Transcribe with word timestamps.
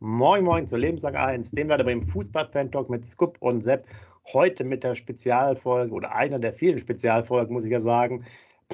Moin 0.00 0.44
Moin 0.44 0.64
zur 0.64 0.78
Lebenslang 0.78 1.16
1, 1.16 1.50
dem 1.50 1.68
werde 1.68 1.82
beim 1.82 2.02
Fußball-Fan-Talk 2.02 2.88
mit 2.88 3.04
Scoop 3.04 3.36
und 3.40 3.64
Sepp. 3.64 3.84
Heute 4.32 4.62
mit 4.62 4.84
der 4.84 4.94
Spezialfolge 4.94 5.92
oder 5.92 6.14
einer 6.14 6.38
der 6.38 6.52
vielen 6.52 6.78
Spezialfolgen, 6.78 7.52
muss 7.52 7.64
ich 7.64 7.72
ja 7.72 7.80
sagen. 7.80 8.24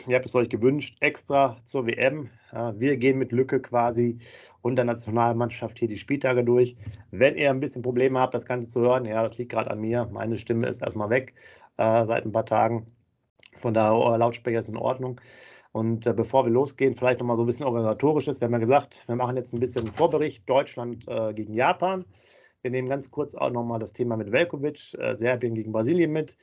Ihr 0.07 0.17
habt 0.17 0.27
es 0.27 0.35
euch 0.35 0.51
gewünscht, 0.51 0.99
extra 1.01 1.57
zur 1.65 1.87
WM. 1.87 2.29
Wir 2.75 2.99
gehen 2.99 3.17
mit 3.17 3.33
Lücke 3.33 3.61
quasi 3.61 4.19
und 4.61 4.77
der 4.77 4.85
Nationalmannschaft 4.85 5.79
hier 5.79 5.89
die 5.89 5.97
Spieltage 5.97 6.45
durch. 6.45 6.77
Wenn 7.11 7.37
ihr 7.37 7.49
ein 7.49 7.61
bisschen 7.61 7.81
Probleme 7.81 8.19
habt, 8.19 8.35
das 8.35 8.45
Ganze 8.45 8.69
zu 8.69 8.83
hören, 8.83 9.07
ja, 9.07 9.23
das 9.23 9.39
liegt 9.39 9.53
gerade 9.53 9.71
an 9.71 9.81
mir. 9.81 10.07
Meine 10.13 10.37
Stimme 10.37 10.67
ist 10.67 10.83
erstmal 10.83 11.09
weg 11.09 11.33
äh, 11.79 12.05
seit 12.05 12.27
ein 12.27 12.33
paar 12.33 12.45
Tagen. 12.45 12.87
Von 13.55 13.73
daher, 13.73 13.95
euer 13.95 14.19
Lautsprecher 14.19 14.59
ist 14.59 14.69
in 14.69 14.77
Ordnung. 14.77 15.19
Und 15.75 16.07
äh, 16.07 16.13
bevor 16.13 16.45
wir 16.47 16.53
losgehen, 16.53 16.95
vielleicht 16.95 17.19
nochmal 17.19 17.37
so 17.37 17.43
ein 17.43 17.47
bisschen 17.47 17.67
organisatorisches. 17.67 18.41
Wir 18.41 18.47
haben 18.47 18.53
ja 18.53 18.59
gesagt, 18.61 19.03
wir 19.09 19.17
machen 19.17 19.37
jetzt 19.37 19.53
ein 19.53 19.59
bisschen 19.59 19.89
Vorbericht 19.89 20.49
Deutschland 20.49 21.05
äh, 21.09 21.35
gegen 21.35 21.53
Japan. 21.53 22.05
Wir 22.63 22.71
nehmen 22.71 22.89
ganz 22.89 23.11
kurz 23.11 23.35
auch 23.35 23.51
nochmal 23.51 23.81
das 23.81 23.93
Thema 23.93 24.17
mit 24.17 24.31
Velkovic, 24.31 24.95
äh, 24.95 25.17
Serbien 25.17 25.57
gegen 25.57 25.73
Brasilien 25.73 26.13
mit. 26.13 26.37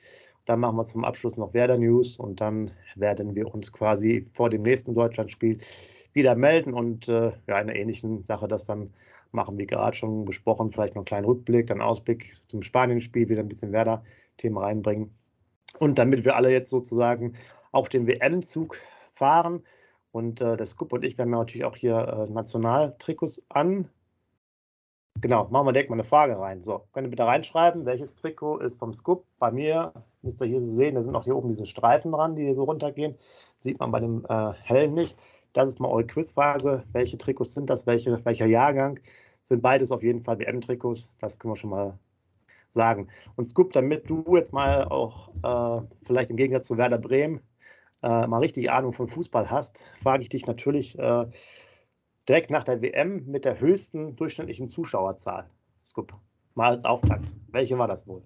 Dann 0.44 0.60
machen 0.60 0.76
wir 0.76 0.84
zum 0.84 1.02
Abschluss 1.02 1.38
noch 1.38 1.54
Werder 1.54 1.78
News 1.78 2.18
und 2.18 2.42
dann 2.42 2.72
werden 2.94 3.34
wir 3.34 3.54
uns 3.54 3.72
quasi 3.72 4.28
vor 4.34 4.50
dem 4.50 4.60
nächsten 4.60 4.94
Deutschlandspiel 4.94 5.56
wieder 6.12 6.36
melden 6.36 6.74
und 6.74 7.08
äh, 7.08 7.32
ja, 7.46 7.56
einer 7.56 7.74
ähnlichen 7.74 8.26
Sache 8.26 8.48
das 8.48 8.66
dann 8.66 8.92
machen, 9.30 9.56
wie 9.56 9.66
gerade 9.66 9.96
schon 9.96 10.26
besprochen. 10.26 10.72
Vielleicht 10.72 10.94
noch 10.94 11.00
einen 11.00 11.06
kleinen 11.06 11.24
Rückblick, 11.24 11.68
dann 11.68 11.80
Ausblick 11.80 12.34
zum 12.48 12.60
Spanien-Spiel, 12.60 13.30
wieder 13.30 13.40
ein 13.40 13.48
bisschen 13.48 13.72
Werder-Themen 13.72 14.58
reinbringen. 14.58 15.10
Und 15.78 15.98
damit 15.98 16.26
wir 16.26 16.36
alle 16.36 16.52
jetzt 16.52 16.68
sozusagen 16.68 17.32
auf 17.70 17.88
den 17.88 18.06
WM-Zug 18.06 18.76
fahren. 19.14 19.62
Und 20.12 20.40
äh, 20.40 20.56
der 20.56 20.66
Scoop 20.66 20.92
und 20.92 21.04
ich, 21.04 21.16
ja 21.16 21.24
natürlich 21.24 21.64
auch 21.64 21.76
hier 21.76 21.96
äh, 21.96 22.30
Nationaltrikots 22.30 23.46
an. 23.48 23.88
Genau, 25.20 25.48
machen 25.50 25.66
wir 25.66 25.72
direkt 25.72 25.90
mal 25.90 25.96
eine 25.96 26.04
Frage 26.04 26.38
rein. 26.38 26.62
So, 26.62 26.84
könnt 26.92 27.06
ihr 27.06 27.10
bitte 27.10 27.26
reinschreiben, 27.26 27.86
welches 27.86 28.14
Trikot 28.14 28.58
ist 28.58 28.78
vom 28.78 28.92
Scoop? 28.92 29.24
Bei 29.38 29.50
mir, 29.50 29.92
müsst 30.22 30.40
ihr 30.40 30.46
hier 30.46 30.60
so 30.60 30.70
sehen, 30.72 30.94
da 30.96 31.02
sind 31.02 31.14
auch 31.16 31.24
hier 31.24 31.36
oben 31.36 31.48
diese 31.48 31.66
Streifen 31.66 32.12
dran, 32.12 32.34
die 32.34 32.44
hier 32.44 32.54
so 32.54 32.64
runtergehen. 32.64 33.16
Sieht 33.58 33.78
man 33.80 33.90
bei 33.90 34.00
dem 34.00 34.24
äh, 34.28 34.52
hellen 34.62 34.94
nicht. 34.94 35.16
Das 35.52 35.68
ist 35.68 35.80
mal 35.80 35.88
eure 35.88 36.06
Quizfrage. 36.06 36.84
Welche 36.92 37.18
Trikots 37.18 37.54
sind 37.54 37.70
das? 37.70 37.86
Welche, 37.86 38.24
welcher 38.24 38.46
Jahrgang? 38.46 39.00
Sind 39.44 39.62
beides 39.62 39.92
auf 39.92 40.02
jeden 40.02 40.22
Fall 40.22 40.38
WM-Trikots. 40.38 41.10
Das 41.18 41.38
können 41.38 41.52
wir 41.52 41.58
schon 41.58 41.70
mal 41.70 41.98
sagen. 42.70 43.08
Und 43.36 43.44
Scoop, 43.44 43.72
damit 43.72 44.08
du 44.08 44.24
jetzt 44.36 44.52
mal 44.52 44.84
auch 44.84 45.28
äh, 45.42 45.86
vielleicht 46.04 46.30
im 46.30 46.36
Gegensatz 46.36 46.66
zu 46.66 46.78
Werder 46.78 46.98
Bremen 46.98 47.40
äh, 48.02 48.26
mal 48.26 48.38
richtig 48.38 48.70
Ahnung 48.70 48.92
von 48.92 49.08
Fußball 49.08 49.50
hast, 49.50 49.84
frage 50.02 50.22
ich 50.22 50.28
dich 50.28 50.46
natürlich 50.46 50.98
äh, 50.98 51.26
direkt 52.28 52.50
nach 52.50 52.64
der 52.64 52.82
WM 52.82 53.26
mit 53.26 53.44
der 53.44 53.60
höchsten 53.60 54.16
durchschnittlichen 54.16 54.68
Zuschauerzahl. 54.68 55.48
Scoop, 55.84 56.12
mal 56.54 56.70
als 56.70 56.84
Auftakt. 56.84 57.32
Welche 57.48 57.78
war 57.78 57.88
das 57.88 58.06
wohl? 58.06 58.22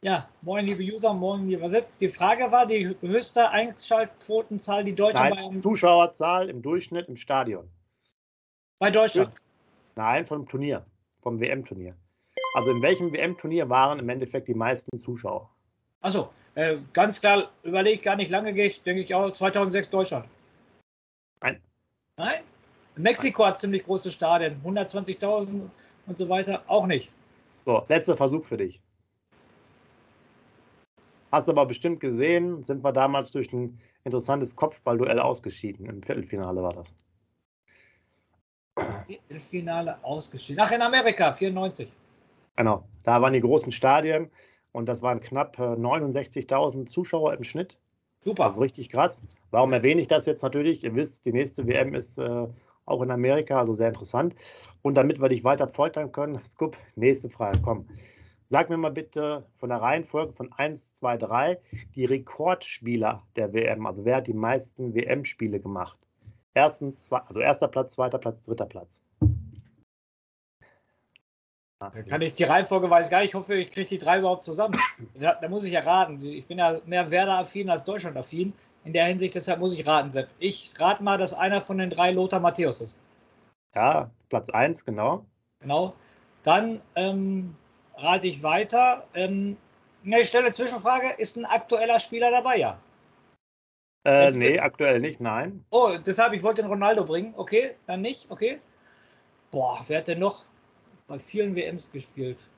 Ja, 0.00 0.28
moin 0.42 0.64
liebe 0.64 0.82
User, 0.82 1.12
moin 1.12 1.48
lieber 1.48 1.68
Sepp. 1.68 1.98
Die 1.98 2.08
Frage 2.08 2.52
war 2.52 2.66
die 2.66 2.94
höchste 3.00 3.50
Einschaltquotenzahl, 3.50 4.84
die 4.84 4.94
Deutschland 4.94 5.34
Nein, 5.34 5.54
bei 5.54 5.60
Zuschauerzahl 5.60 6.48
im 6.48 6.62
Durchschnitt 6.62 7.08
im 7.08 7.16
Stadion. 7.16 7.68
Bei 8.78 8.92
Deutschland? 8.92 9.34
Nein, 9.96 10.24
vom 10.24 10.46
Turnier, 10.46 10.86
vom 11.20 11.40
WM-Turnier. 11.40 11.96
Also 12.54 12.70
in 12.70 12.82
welchem 12.82 13.12
WM-Turnier 13.12 13.68
waren 13.68 13.98
im 13.98 14.08
Endeffekt 14.08 14.46
die 14.46 14.54
meisten 14.54 14.96
Zuschauer? 14.96 15.50
Achso, 16.00 16.30
äh, 16.58 16.78
ganz 16.92 17.20
klar, 17.20 17.50
überlege 17.62 17.98
ich 17.98 18.02
gar 18.02 18.16
nicht 18.16 18.30
lange, 18.30 18.52
gehe 18.52 18.66
ich, 18.66 18.82
denke 18.82 19.02
ich 19.02 19.14
auch 19.14 19.30
2006 19.30 19.90
Deutschland. 19.90 20.26
Nein. 21.40 21.62
Nein? 22.16 22.40
Mexiko 22.96 23.46
hat 23.46 23.60
ziemlich 23.60 23.84
große 23.84 24.10
Stadien, 24.10 24.60
120.000 24.64 25.70
und 26.06 26.18
so 26.18 26.28
weiter, 26.28 26.64
auch 26.66 26.86
nicht. 26.86 27.12
So, 27.64 27.84
letzter 27.88 28.16
Versuch 28.16 28.44
für 28.44 28.56
dich. 28.56 28.80
Hast 31.30 31.48
aber 31.48 31.64
bestimmt 31.64 32.00
gesehen, 32.00 32.64
sind 32.64 32.82
wir 32.82 32.92
damals 32.92 33.30
durch 33.30 33.52
ein 33.52 33.80
interessantes 34.02 34.56
Kopfballduell 34.56 35.20
ausgeschieden. 35.20 35.86
Im 35.86 36.02
Viertelfinale 36.02 36.60
war 36.60 36.72
das. 36.72 36.92
Viertelfinale 39.06 40.02
ausgeschieden. 40.02 40.60
Ach, 40.60 40.72
in 40.72 40.82
Amerika, 40.82 41.32
94. 41.32 41.92
Genau, 42.56 42.82
da 43.04 43.22
waren 43.22 43.32
die 43.32 43.40
großen 43.40 43.70
Stadien. 43.70 44.28
Und 44.72 44.86
das 44.86 45.02
waren 45.02 45.20
knapp 45.20 45.58
69.000 45.58 46.82
äh, 46.82 46.84
Zuschauer 46.84 47.34
im 47.34 47.44
Schnitt. 47.44 47.78
Super. 48.20 48.46
Also 48.46 48.60
richtig 48.60 48.90
krass. 48.90 49.22
Warum 49.50 49.72
erwähne 49.72 50.00
ich 50.00 50.08
das 50.08 50.26
jetzt 50.26 50.42
natürlich? 50.42 50.84
Ihr 50.84 50.94
wisst, 50.94 51.24
die 51.26 51.32
nächste 51.32 51.66
WM 51.66 51.94
ist 51.94 52.18
äh, 52.18 52.46
auch 52.84 53.02
in 53.02 53.10
Amerika, 53.10 53.58
also 53.58 53.74
sehr 53.74 53.88
interessant. 53.88 54.34
Und 54.82 54.94
damit 54.94 55.20
wir 55.20 55.28
dich 55.28 55.44
weiter 55.44 55.68
foltern 55.68 56.12
können, 56.12 56.40
Scoop, 56.44 56.76
nächste 56.96 57.30
Frage, 57.30 57.60
komm. 57.62 57.86
Sag 58.46 58.70
mir 58.70 58.78
mal 58.78 58.90
bitte 58.90 59.46
von 59.56 59.68
der 59.68 59.82
Reihenfolge 59.82 60.32
von 60.32 60.50
1, 60.52 60.94
2, 60.94 61.18
3 61.18 61.58
die 61.94 62.06
Rekordspieler 62.06 63.22
der 63.36 63.52
WM. 63.52 63.86
Also 63.86 64.06
wer 64.06 64.16
hat 64.16 64.26
die 64.26 64.32
meisten 64.32 64.94
WM-Spiele 64.94 65.60
gemacht? 65.60 65.98
Erstens, 66.54 67.04
zwei, 67.04 67.18
also 67.18 67.40
erster 67.40 67.68
Platz, 67.68 67.92
zweiter 67.92 68.18
Platz, 68.18 68.44
dritter 68.44 68.66
Platz. 68.66 69.02
Kann 71.80 72.22
ich 72.22 72.34
die 72.34 72.44
Reihenfolge 72.44 72.90
weiß 72.90 73.08
gar 73.08 73.20
nicht. 73.20 73.28
Ich 73.28 73.34
hoffe, 73.34 73.54
ich 73.54 73.70
kriege 73.70 73.88
die 73.88 73.98
drei 73.98 74.18
überhaupt 74.18 74.44
zusammen. 74.44 74.78
Da, 75.14 75.34
da, 75.34 75.48
muss 75.48 75.64
ich 75.64 75.72
ja 75.72 75.80
raten. 75.80 76.20
Ich 76.22 76.46
bin 76.46 76.58
ja 76.58 76.80
mehr 76.86 77.10
Werder-affin 77.10 77.70
als 77.70 77.84
Deutschland-affin. 77.84 78.52
In 78.84 78.92
der 78.92 79.06
Hinsicht, 79.06 79.34
deshalb 79.34 79.60
muss 79.60 79.74
ich 79.74 79.86
raten, 79.86 80.10
Sepp. 80.12 80.28
Ich 80.38 80.74
rate 80.78 81.02
mal, 81.02 81.18
dass 81.18 81.34
einer 81.34 81.60
von 81.60 81.78
den 81.78 81.90
drei 81.90 82.10
Lothar 82.10 82.40
Matthäus 82.40 82.80
ist. 82.80 82.98
Ja, 83.74 84.10
Platz 84.28 84.48
1, 84.48 84.84
genau. 84.84 85.24
Genau. 85.60 85.94
Dann 86.42 86.80
ähm, 86.96 87.54
rate 87.96 88.26
ich 88.26 88.42
weiter. 88.42 89.06
Ähm, 89.14 89.56
ich 90.02 90.28
stelle 90.28 90.46
eine 90.46 90.54
Zwischenfrage. 90.54 91.08
Ist 91.18 91.36
ein 91.36 91.44
aktueller 91.44 92.00
Spieler 92.00 92.30
dabei? 92.30 92.56
Ja. 92.56 92.78
Äh, 94.04 94.30
nee, 94.30 94.58
aktuell 94.58 95.00
nicht, 95.00 95.20
nein. 95.20 95.64
Oh, 95.70 95.96
deshalb, 96.04 96.32
ich 96.32 96.42
wollte 96.42 96.62
den 96.62 96.70
Ronaldo 96.70 97.04
bringen. 97.04 97.34
Okay, 97.36 97.74
dann 97.86 98.00
nicht. 98.00 98.30
Okay. 98.30 98.60
Boah, 99.50 99.78
wer 99.86 99.98
hat 99.98 100.08
denn 100.08 100.20
noch? 100.20 100.46
Bei 101.08 101.18
vielen 101.18 101.56
WMs 101.56 101.90
gespielt. 101.90 102.48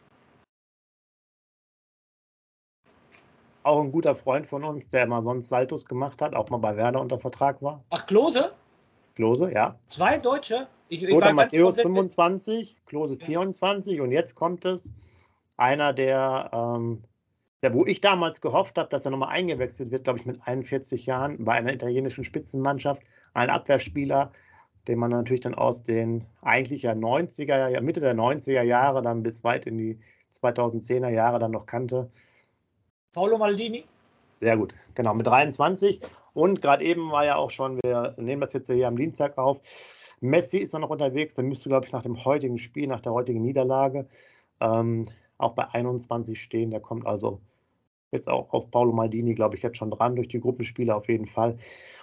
Auch 3.62 3.82
ein 3.82 3.92
guter 3.92 4.14
Freund 4.14 4.46
von 4.46 4.64
uns, 4.64 4.88
der 4.88 5.06
mal 5.06 5.22
sonst 5.22 5.48
Saltos 5.48 5.84
gemacht 5.86 6.20
hat, 6.20 6.34
auch 6.34 6.50
mal 6.50 6.58
bei 6.58 6.76
Werder 6.76 7.00
unter 7.00 7.18
Vertrag 7.18 7.62
war. 7.62 7.84
Ach, 7.90 8.04
Klose? 8.06 8.52
Klose, 9.14 9.52
ja. 9.52 9.78
Zwei 9.86 10.18
Deutsche? 10.18 10.66
Ich, 10.88 11.04
ich 11.04 11.10
Lothar 11.10 11.32
Matthäus 11.32 11.76
25, 11.76 12.76
Klose 12.86 13.16
ja. 13.18 13.24
24 13.24 14.00
und 14.00 14.12
jetzt 14.12 14.34
kommt 14.34 14.64
es 14.64 14.92
einer, 15.56 15.92
der, 15.92 16.50
ähm, 16.52 17.04
der 17.62 17.74
wo 17.74 17.84
ich 17.84 18.00
damals 18.00 18.40
gehofft 18.40 18.78
habe, 18.78 18.88
dass 18.88 19.04
er 19.04 19.10
nochmal 19.10 19.28
eingewechselt 19.28 19.90
wird, 19.90 20.04
glaube 20.04 20.18
ich, 20.18 20.26
mit 20.26 20.40
41 20.46 21.06
Jahren 21.06 21.44
bei 21.44 21.53
einer 21.53 21.72
italienischen 21.72 22.24
Spitzenmannschaft, 22.24 23.03
ein 23.34 23.50
Abwehrspieler, 23.50 24.32
den 24.91 24.98
man 24.98 25.10
natürlich 25.10 25.42
dann 25.42 25.54
aus 25.54 25.84
den 25.84 26.27
eigentlich 26.42 26.83
ja 26.83 26.92
90er, 26.92 27.81
Mitte 27.81 28.01
der 28.01 28.16
90er 28.16 28.63
Jahre 28.63 29.03
dann 29.03 29.22
bis 29.22 29.45
weit 29.45 29.65
in 29.66 29.78
die 29.78 30.01
2010er 30.33 31.10
Jahre 31.10 31.39
dann 31.39 31.53
noch 31.53 31.65
kannte. 31.65 32.10
Paolo 33.13 33.39
Maldini? 33.39 33.84
Sehr 34.41 34.57
gut, 34.57 34.75
genau, 34.97 35.15
mit 35.15 35.28
23. 35.28 36.01
Und 36.34 36.60
gerade 36.60 36.83
eben 36.83 37.13
war 37.13 37.25
ja 37.25 37.37
auch 37.37 37.53
schon, 37.53 37.78
wir 37.84 38.16
nehmen 38.16 38.41
das 38.41 38.53
jetzt 38.53 38.69
hier 38.69 38.89
am 38.89 38.97
Dienstag 38.97 39.39
auf, 39.39 39.60
Messi 40.21 40.59
ist 40.59 40.75
noch 40.75 40.91
unterwegs, 40.91 41.37
der 41.37 41.45
müsste, 41.45 41.69
glaube 41.69 41.87
ich, 41.87 41.92
nach 41.92 42.03
dem 42.03 42.25
heutigen 42.25 42.59
Spiel, 42.59 42.89
nach 42.89 43.01
der 43.01 43.13
heutigen 43.13 43.42
Niederlage, 43.42 44.09
ähm, 44.60 45.07
auch 45.39 45.53
bei 45.53 45.69
21 45.69 46.42
stehen. 46.42 46.72
Der 46.72 46.81
kommt 46.81 47.07
also 47.07 47.41
jetzt 48.12 48.28
auch 48.28 48.53
auf 48.53 48.71
Paolo 48.71 48.92
Maldini, 48.92 49.34
glaube 49.34 49.57
ich, 49.57 49.62
jetzt 49.62 49.77
schon 49.77 49.91
dran, 49.91 50.16
durch 50.16 50.28
die 50.28 50.41
Gruppenspiele 50.41 50.95
auf 50.95 51.09
jeden 51.09 51.27
Fall. 51.27 51.59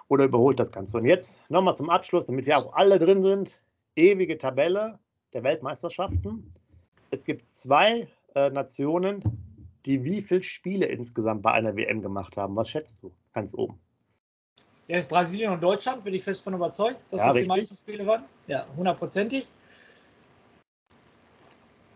Oder 0.07 0.25
überholt 0.25 0.59
das 0.59 0.71
Ganze. 0.71 0.97
Und 0.97 1.05
jetzt 1.05 1.39
nochmal 1.49 1.75
zum 1.75 1.89
Abschluss, 1.89 2.25
damit 2.25 2.45
wir 2.45 2.57
auch 2.57 2.73
alle 2.73 2.99
drin 2.99 3.21
sind. 3.21 3.59
Ewige 3.95 4.37
Tabelle 4.37 4.99
der 5.33 5.43
Weltmeisterschaften. 5.43 6.53
Es 7.11 7.25
gibt 7.25 7.51
zwei 7.53 8.07
äh, 8.35 8.49
Nationen, 8.49 9.23
die 9.85 10.03
wie 10.03 10.21
viele 10.21 10.43
Spiele 10.43 10.85
insgesamt 10.85 11.41
bei 11.41 11.51
einer 11.51 11.75
WM 11.75 12.01
gemacht 12.01 12.37
haben. 12.37 12.55
Was 12.55 12.69
schätzt 12.69 13.03
du? 13.03 13.11
Ganz 13.33 13.53
oben. 13.53 13.79
Ja, 14.87 14.97
ist 14.97 15.09
Brasilien 15.09 15.51
und 15.51 15.61
Deutschland, 15.61 16.03
bin 16.03 16.13
ich 16.13 16.23
fest 16.23 16.43
von 16.43 16.53
überzeugt, 16.53 16.99
dass 17.11 17.21
Ja, 17.21 17.27
das 17.27 17.35
richtig. 17.35 17.43
die 17.43 17.47
meisten 17.49 17.75
Spiele 17.75 18.05
waren. 18.05 18.23
Ja, 18.47 18.65
hundertprozentig. 18.77 19.51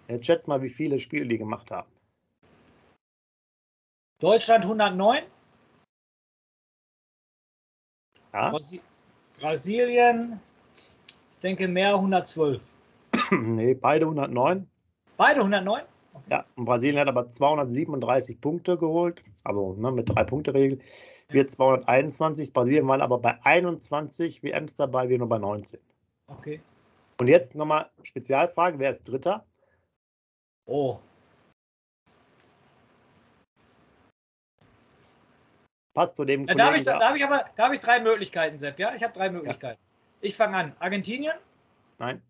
Jetzt 0.09 0.25
schätzt 0.25 0.47
mal, 0.49 0.61
wie 0.61 0.69
viele 0.69 0.99
Spiele 0.99 1.25
die 1.25 1.37
gemacht 1.37 1.71
haben. 1.71 1.87
Deutschland 4.21 4.63
109, 4.63 5.23
Ja? 8.33 8.49
Brasi 8.49 8.81
Brasilien, 9.39 10.39
ich 11.31 11.39
denke 11.39 11.67
mehr 11.67 11.95
112. 11.95 12.71
nee, 13.31 13.73
beide 13.73 14.05
109. 14.05 14.67
Beide 15.17 15.39
109? 15.39 15.83
Ja, 16.29 16.45
und 16.55 16.65
Brasilien 16.65 16.99
hat 16.99 17.07
aber 17.07 17.27
237 17.27 18.39
Punkte 18.39 18.77
geholt, 18.77 19.23
also 19.43 19.73
ne, 19.73 19.91
mit 19.91 20.09
drei 20.09 20.23
Punkte 20.23 20.53
Regel. 20.53 20.79
Wir 21.29 21.47
221. 21.47 22.53
Brasilien 22.53 22.87
waren 22.87 23.01
aber 23.01 23.17
bei 23.17 23.37
21 23.43 24.43
WMs 24.43 24.75
dabei, 24.75 25.09
wir 25.09 25.17
nur 25.17 25.29
bei 25.29 25.39
19. 25.39 25.79
Okay. 26.27 26.61
Und 27.19 27.27
jetzt 27.27 27.55
nochmal 27.55 27.89
Spezialfrage: 28.03 28.77
Wer 28.79 28.91
ist 28.91 29.03
Dritter? 29.03 29.45
Oh, 30.65 30.99
Passt 35.93 36.15
zu 36.15 36.25
dem 36.25 36.45
Ja, 36.47 36.55
da 36.55 36.65
habe 36.67 36.77
ich, 36.77 36.83
da, 36.83 36.99
da 36.99 37.09
hab 37.09 37.15
ich 37.15 37.23
aber 37.23 37.49
da 37.55 37.65
hab 37.65 37.73
ich 37.73 37.79
drei 37.79 37.99
Möglichkeiten, 37.99 38.57
Sepp. 38.57 38.79
Ja, 38.79 38.95
ich 38.95 39.03
habe 39.03 39.13
drei 39.13 39.29
Möglichkeiten. 39.29 39.81
Ich 40.21 40.35
fange 40.35 40.55
an. 40.55 40.75
Argentinien, 40.79 41.37
Nein, 41.97 42.21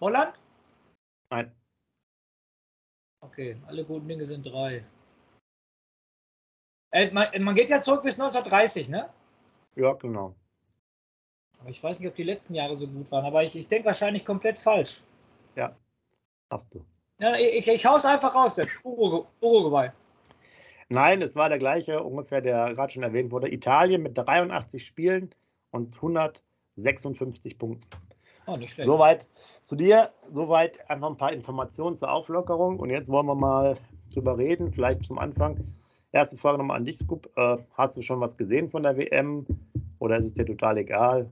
Holland. 0.00 0.38
nein. 1.30 1.54
Okay, 3.22 3.60
alle 3.66 3.84
guten 3.84 4.08
Dinge 4.08 4.24
sind 4.24 4.44
drei. 4.44 4.84
Äh, 6.92 7.10
man, 7.12 7.28
man 7.42 7.54
geht 7.54 7.68
ja 7.68 7.80
zurück 7.80 8.02
bis 8.02 8.18
1930, 8.18 8.88
ne? 8.88 9.12
Ja, 9.76 9.92
genau. 9.92 10.34
Aber 11.60 11.68
ich 11.68 11.82
weiß 11.82 12.00
nicht, 12.00 12.08
ob 12.08 12.14
die 12.16 12.22
letzten 12.22 12.54
Jahre 12.54 12.74
so 12.76 12.88
gut 12.88 13.10
waren. 13.12 13.24
Aber 13.24 13.44
ich, 13.44 13.54
ich 13.54 13.68
denke 13.68 13.86
wahrscheinlich 13.86 14.24
komplett 14.24 14.58
falsch. 14.58 15.02
Hast 16.50 16.74
du. 16.74 16.84
Ja, 17.20 17.36
ich, 17.36 17.68
ich 17.68 17.86
hau's 17.86 18.04
einfach 18.06 18.34
raus. 18.34 18.58
Urugu- 18.82 19.26
Uruguay. 19.40 19.90
Nein, 20.88 21.22
es 21.22 21.36
war 21.36 21.48
der 21.48 21.58
gleiche, 21.58 22.02
ungefähr, 22.02 22.40
der 22.40 22.74
gerade 22.74 22.92
schon 22.92 23.02
erwähnt 23.02 23.30
wurde. 23.30 23.52
Italien 23.52 24.02
mit 24.02 24.16
83 24.16 24.84
Spielen 24.84 25.30
und 25.70 25.94
156 25.96 27.58
Punkten. 27.58 27.86
Oh, 28.46 28.56
nicht 28.56 28.72
schlecht. 28.72 28.86
Soweit 28.88 29.28
zu 29.62 29.76
dir, 29.76 30.12
soweit 30.32 30.88
einfach 30.90 31.08
ein 31.10 31.16
paar 31.16 31.32
Informationen 31.32 31.96
zur 31.96 32.10
Auflockerung. 32.10 32.78
Und 32.80 32.90
jetzt 32.90 33.08
wollen 33.10 33.26
wir 33.26 33.34
mal 33.34 33.76
drüber 34.12 34.36
reden, 34.38 34.72
vielleicht 34.72 35.04
zum 35.04 35.18
Anfang. 35.18 35.62
Erste 36.12 36.36
Frage 36.36 36.58
nochmal 36.58 36.78
an 36.78 36.84
dich, 36.84 36.98
Scoop. 36.98 37.30
Äh, 37.36 37.58
hast 37.74 37.96
du 37.96 38.02
schon 38.02 38.20
was 38.20 38.36
gesehen 38.36 38.68
von 38.70 38.82
der 38.82 38.96
WM 38.96 39.46
oder 40.00 40.16
ist 40.16 40.26
es 40.26 40.34
dir 40.34 40.46
total 40.46 40.78
egal? 40.78 41.30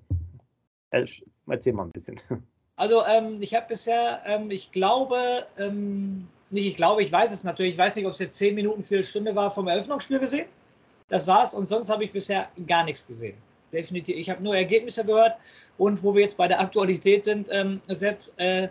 Äh, 0.91 1.07
Erzähl 1.49 1.73
mal 1.73 1.85
ein 1.85 1.91
bisschen. 1.93 2.21
Also 2.79 3.05
ähm, 3.05 3.39
ich 3.43 3.57
habe 3.57 3.67
bisher, 3.69 4.21
ähm, 4.25 4.53
ich 4.53 4.71
glaube, 4.71 5.19
ähm, 5.59 6.29
nicht 6.51 6.67
ich 6.67 6.77
glaube, 6.77 7.03
ich 7.03 7.11
weiß 7.11 7.33
es 7.33 7.43
natürlich, 7.43 7.73
ich 7.73 7.79
weiß 7.79 7.97
nicht, 7.97 8.07
ob 8.07 8.13
es 8.13 8.21
jetzt 8.21 8.39
zehn 8.39 8.55
Minuten, 8.55 8.85
Viertelstunde 8.85 9.35
war 9.35 9.51
vom 9.51 9.67
Eröffnungsspiel 9.67 10.21
gesehen. 10.21 10.47
Das 11.09 11.27
war's 11.27 11.55
und 11.55 11.69
sonst 11.69 11.91
habe 11.91 12.05
ich 12.05 12.13
bisher 12.13 12.49
gar 12.69 12.85
nichts 12.85 13.05
gesehen. 13.05 13.37
Definitiv. 13.73 14.17
Ich 14.17 14.31
habe 14.31 14.45
nur 14.45 14.57
Ergebnisse 14.57 15.05
gehört 15.05 15.37
und 15.77 16.05
wo 16.05 16.15
wir 16.15 16.23
jetzt 16.23 16.37
bei 16.37 16.47
der 16.47 16.61
Aktualität 16.61 17.25
sind, 17.25 17.49
ähm, 17.51 17.81
selbst 17.89 18.31
äh, 18.37 18.69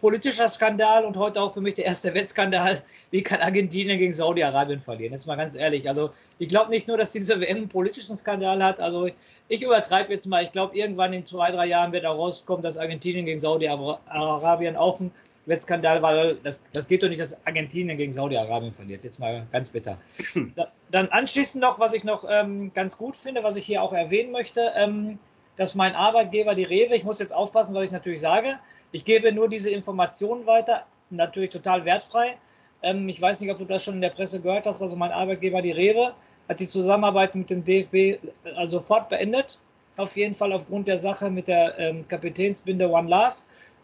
politischer 0.00 0.48
Skandal 0.48 1.04
und 1.04 1.16
heute 1.16 1.40
auch 1.40 1.52
für 1.52 1.60
mich 1.60 1.74
der 1.74 1.84
erste 1.84 2.14
Wettskandal. 2.14 2.82
Wie 3.10 3.22
kann 3.22 3.40
Argentinien 3.40 3.98
gegen 3.98 4.12
Saudi-Arabien 4.12 4.80
verlieren? 4.80 5.12
Jetzt 5.12 5.26
mal 5.26 5.36
ganz 5.36 5.54
ehrlich. 5.54 5.88
Also 5.88 6.10
ich 6.38 6.48
glaube 6.48 6.70
nicht 6.70 6.88
nur, 6.88 6.96
dass 6.96 7.10
diese 7.10 7.40
WM 7.40 7.58
einen 7.58 7.68
politischen 7.68 8.16
Skandal 8.16 8.62
hat. 8.62 8.80
Also 8.80 9.08
ich 9.48 9.62
übertreibe 9.62 10.12
jetzt 10.12 10.26
mal. 10.26 10.42
Ich 10.42 10.52
glaube, 10.52 10.76
irgendwann 10.76 11.12
in 11.12 11.24
zwei, 11.24 11.50
drei 11.50 11.66
Jahren 11.66 11.92
wird 11.92 12.06
auch 12.06 12.18
rauskommen, 12.18 12.62
dass 12.62 12.78
Argentinien 12.78 13.26
gegen 13.26 13.40
Saudi-Arabien 13.40 14.76
auch 14.76 15.00
ein 15.00 15.10
Wettskandal 15.46 16.02
war. 16.02 16.16
weil 16.16 16.36
Das, 16.36 16.64
das 16.72 16.88
geht 16.88 17.02
doch 17.02 17.08
nicht, 17.08 17.20
dass 17.20 17.46
Argentinien 17.46 17.98
gegen 17.98 18.12
Saudi-Arabien 18.12 18.72
verliert. 18.72 19.04
Jetzt 19.04 19.20
mal 19.20 19.46
ganz 19.52 19.70
bitter. 19.70 19.98
Da, 20.56 20.68
dann 20.90 21.08
anschließend 21.08 21.62
noch, 21.62 21.78
was 21.78 21.92
ich 21.92 22.02
noch 22.02 22.24
ähm, 22.28 22.72
ganz 22.74 22.96
gut 22.96 23.14
finde, 23.16 23.44
was 23.44 23.56
ich 23.56 23.64
hier 23.64 23.82
auch 23.82 23.92
erwähnen 23.92 24.32
möchte, 24.32 24.72
ähm, 24.76 25.18
dass 25.60 25.74
mein 25.74 25.94
Arbeitgeber, 25.94 26.54
die 26.54 26.64
Rewe, 26.64 26.96
ich 26.96 27.04
muss 27.04 27.18
jetzt 27.18 27.34
aufpassen, 27.34 27.74
was 27.74 27.84
ich 27.84 27.90
natürlich 27.90 28.22
sage, 28.22 28.58
ich 28.92 29.04
gebe 29.04 29.30
nur 29.30 29.46
diese 29.46 29.68
Informationen 29.70 30.46
weiter, 30.46 30.86
natürlich 31.10 31.50
total 31.50 31.84
wertfrei. 31.84 32.38
Ähm, 32.82 33.06
ich 33.10 33.20
weiß 33.20 33.42
nicht, 33.42 33.50
ob 33.50 33.58
du 33.58 33.66
das 33.66 33.84
schon 33.84 33.96
in 33.96 34.00
der 34.00 34.08
Presse 34.08 34.40
gehört 34.40 34.64
hast, 34.64 34.80
also 34.80 34.96
mein 34.96 35.12
Arbeitgeber, 35.12 35.60
die 35.60 35.72
Rewe, 35.72 36.14
hat 36.48 36.60
die 36.60 36.66
Zusammenarbeit 36.66 37.34
mit 37.34 37.50
dem 37.50 37.62
DFB 37.62 38.26
also 38.56 38.78
sofort 38.78 39.10
beendet. 39.10 39.60
Auf 39.98 40.16
jeden 40.16 40.34
Fall 40.34 40.54
aufgrund 40.54 40.88
der 40.88 40.96
Sache 40.96 41.30
mit 41.30 41.46
der 41.46 41.78
ähm, 41.78 42.08
Kapitänsbinde 42.08 42.88
One 42.88 43.10
Love. 43.10 43.34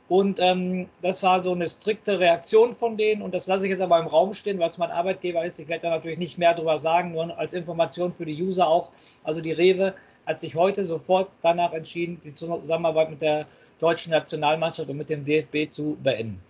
Und 0.09 0.39
ähm, 0.41 0.89
das 1.03 1.23
war 1.23 1.43
so 1.43 1.53
eine 1.53 1.67
strikte 1.67 2.21
Reaktion 2.21 2.73
von 2.73 2.97
denen. 2.97 3.23
Und 3.23 3.35
das 3.35 3.49
lasse 3.49 3.67
ich 3.67 3.71
jetzt 3.71 3.81
aber 3.81 3.99
im 3.99 4.07
Raum 4.07 4.35
stehen, 4.35 4.59
weil 4.61 4.69
es 4.69 4.79
mein 4.79 4.91
Arbeitgeber 4.93 5.45
ist. 5.45 5.59
Ich 5.59 5.69
werde 5.69 5.83
da 5.83 5.91
natürlich 5.91 6.19
nicht 6.19 6.39
mehr 6.39 6.55
drüber 6.55 6.79
sagen, 6.79 7.13
nur 7.13 7.37
als 7.37 7.55
Information 7.55 8.13
für 8.13 8.25
die 8.25 8.41
User 8.41 8.69
auch. 8.69 8.93
Also 9.25 9.41
die 9.41 9.53
Rewe 9.53 9.95
hat 10.25 10.39
sich 10.39 10.55
heute 10.55 10.85
sofort 10.85 11.31
danach 11.43 11.73
entschieden, 11.73 12.21
die 12.23 12.33
Zusammenarbeit 12.33 13.11
mit 13.11 13.21
der 13.21 13.47
deutschen 13.81 14.13
Nationalmannschaft 14.13 14.89
und 14.89 14.97
mit 14.97 15.11
dem 15.11 15.25
DFB 15.25 15.71
zu 15.71 15.97
beenden. 16.01 16.41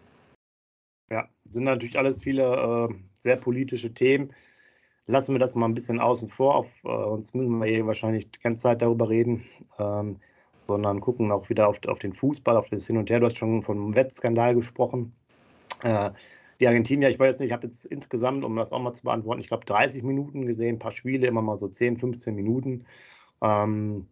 Ja, 1.10 1.28
sind 1.48 1.64
natürlich 1.64 1.98
alles 1.98 2.20
viele 2.20 2.88
äh, 2.90 2.94
sehr 3.18 3.36
politische 3.36 3.94
Themen. 3.94 4.34
Lassen 5.06 5.34
wir 5.34 5.38
das 5.38 5.54
mal 5.54 5.66
ein 5.66 5.74
bisschen 5.74 6.00
außen 6.00 6.28
vor, 6.28 6.56
auf, 6.56 6.66
äh, 6.84 6.88
sonst 6.88 7.34
müssen 7.34 7.58
wir 7.58 7.66
hier 7.66 7.86
wahrscheinlich 7.86 8.30
die 8.30 8.40
ganze 8.40 8.64
Zeit 8.64 8.82
darüber 8.82 9.08
reden, 9.08 9.44
ähm, 9.78 10.20
sondern 10.66 11.00
gucken 11.00 11.32
auch 11.32 11.48
wieder 11.48 11.68
auf, 11.68 11.78
auf 11.86 11.98
den 11.98 12.12
Fußball, 12.12 12.56
auf 12.56 12.68
das 12.68 12.86
Hin 12.86 12.96
und 12.96 13.10
Her. 13.10 13.20
Du 13.20 13.26
hast 13.26 13.38
schon 13.38 13.62
vom 13.62 13.94
Wettskandal 13.94 14.54
gesprochen. 14.54 15.12
Äh, 15.82 16.10
die 16.60 16.66
Argentinier, 16.66 17.10
ich 17.10 17.18
weiß 17.18 17.38
nicht, 17.38 17.48
ich 17.48 17.52
habe 17.52 17.66
jetzt 17.66 17.84
insgesamt, 17.86 18.44
um 18.44 18.56
das 18.56 18.72
auch 18.72 18.80
mal 18.80 18.92
zu 18.92 19.04
beantworten, 19.04 19.40
ich 19.40 19.48
glaube 19.48 19.66
30 19.66 20.02
Minuten 20.02 20.46
gesehen, 20.46 20.76
ein 20.76 20.78
paar 20.78 20.90
Spiele, 20.90 21.26
immer 21.26 21.42
mal 21.42 21.58
so 21.58 21.68
10, 21.68 21.98
15 21.98 22.34
Minuten. 22.34 22.86
Ähm, 23.42 24.06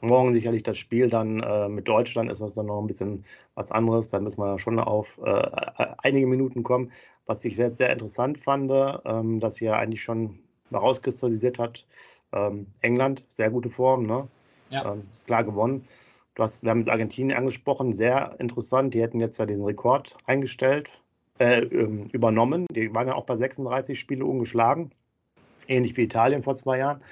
morgen 0.00 0.32
sicherlich 0.32 0.62
das 0.62 0.78
Spiel 0.78 1.08
dann 1.08 1.40
äh, 1.40 1.68
mit 1.68 1.88
Deutschland 1.88 2.30
ist 2.30 2.40
das 2.40 2.54
dann 2.54 2.66
noch 2.66 2.80
ein 2.80 2.86
bisschen 2.86 3.24
was 3.54 3.70
anderes. 3.70 4.10
Da 4.10 4.20
müssen 4.20 4.40
wir 4.40 4.58
schon 4.58 4.78
auf 4.78 5.18
äh, 5.24 5.86
einige 5.98 6.26
Minuten 6.26 6.62
kommen. 6.62 6.92
Was 7.26 7.44
ich 7.44 7.56
sehr, 7.56 7.72
sehr 7.72 7.90
interessant 7.90 8.38
fand, 8.38 8.70
ähm, 9.04 9.40
dass 9.40 9.58
hier 9.58 9.76
eigentlich 9.76 10.02
schon 10.02 10.38
herauskristallisiert 10.70 11.58
hat, 11.58 11.86
ähm, 12.32 12.66
England, 12.80 13.24
sehr 13.30 13.50
gute 13.50 13.70
Form, 13.70 14.06
ne? 14.06 14.28
Ja. 14.74 14.92
Ähm, 14.92 15.04
klar 15.26 15.44
gewonnen. 15.44 15.86
Du 16.34 16.42
hast, 16.42 16.64
wir 16.64 16.70
haben 16.70 16.80
jetzt 16.80 16.90
Argentinien 16.90 17.36
angesprochen, 17.38 17.92
sehr 17.92 18.34
interessant. 18.40 18.92
Die 18.92 19.00
hätten 19.00 19.20
jetzt 19.20 19.38
ja 19.38 19.46
diesen 19.46 19.64
Rekord 19.64 20.16
eingestellt, 20.26 20.90
äh, 21.38 21.60
ähm, 21.60 22.06
übernommen. 22.12 22.66
Die 22.70 22.92
waren 22.92 23.06
ja 23.06 23.14
auch 23.14 23.24
bei 23.24 23.36
36 23.36 23.98
Spiele 23.98 24.24
ungeschlagen, 24.24 24.90
ähnlich 25.68 25.96
wie 25.96 26.02
Italien 26.02 26.42
vor 26.42 26.56
zwei 26.56 26.78
Jahren. 26.78 27.04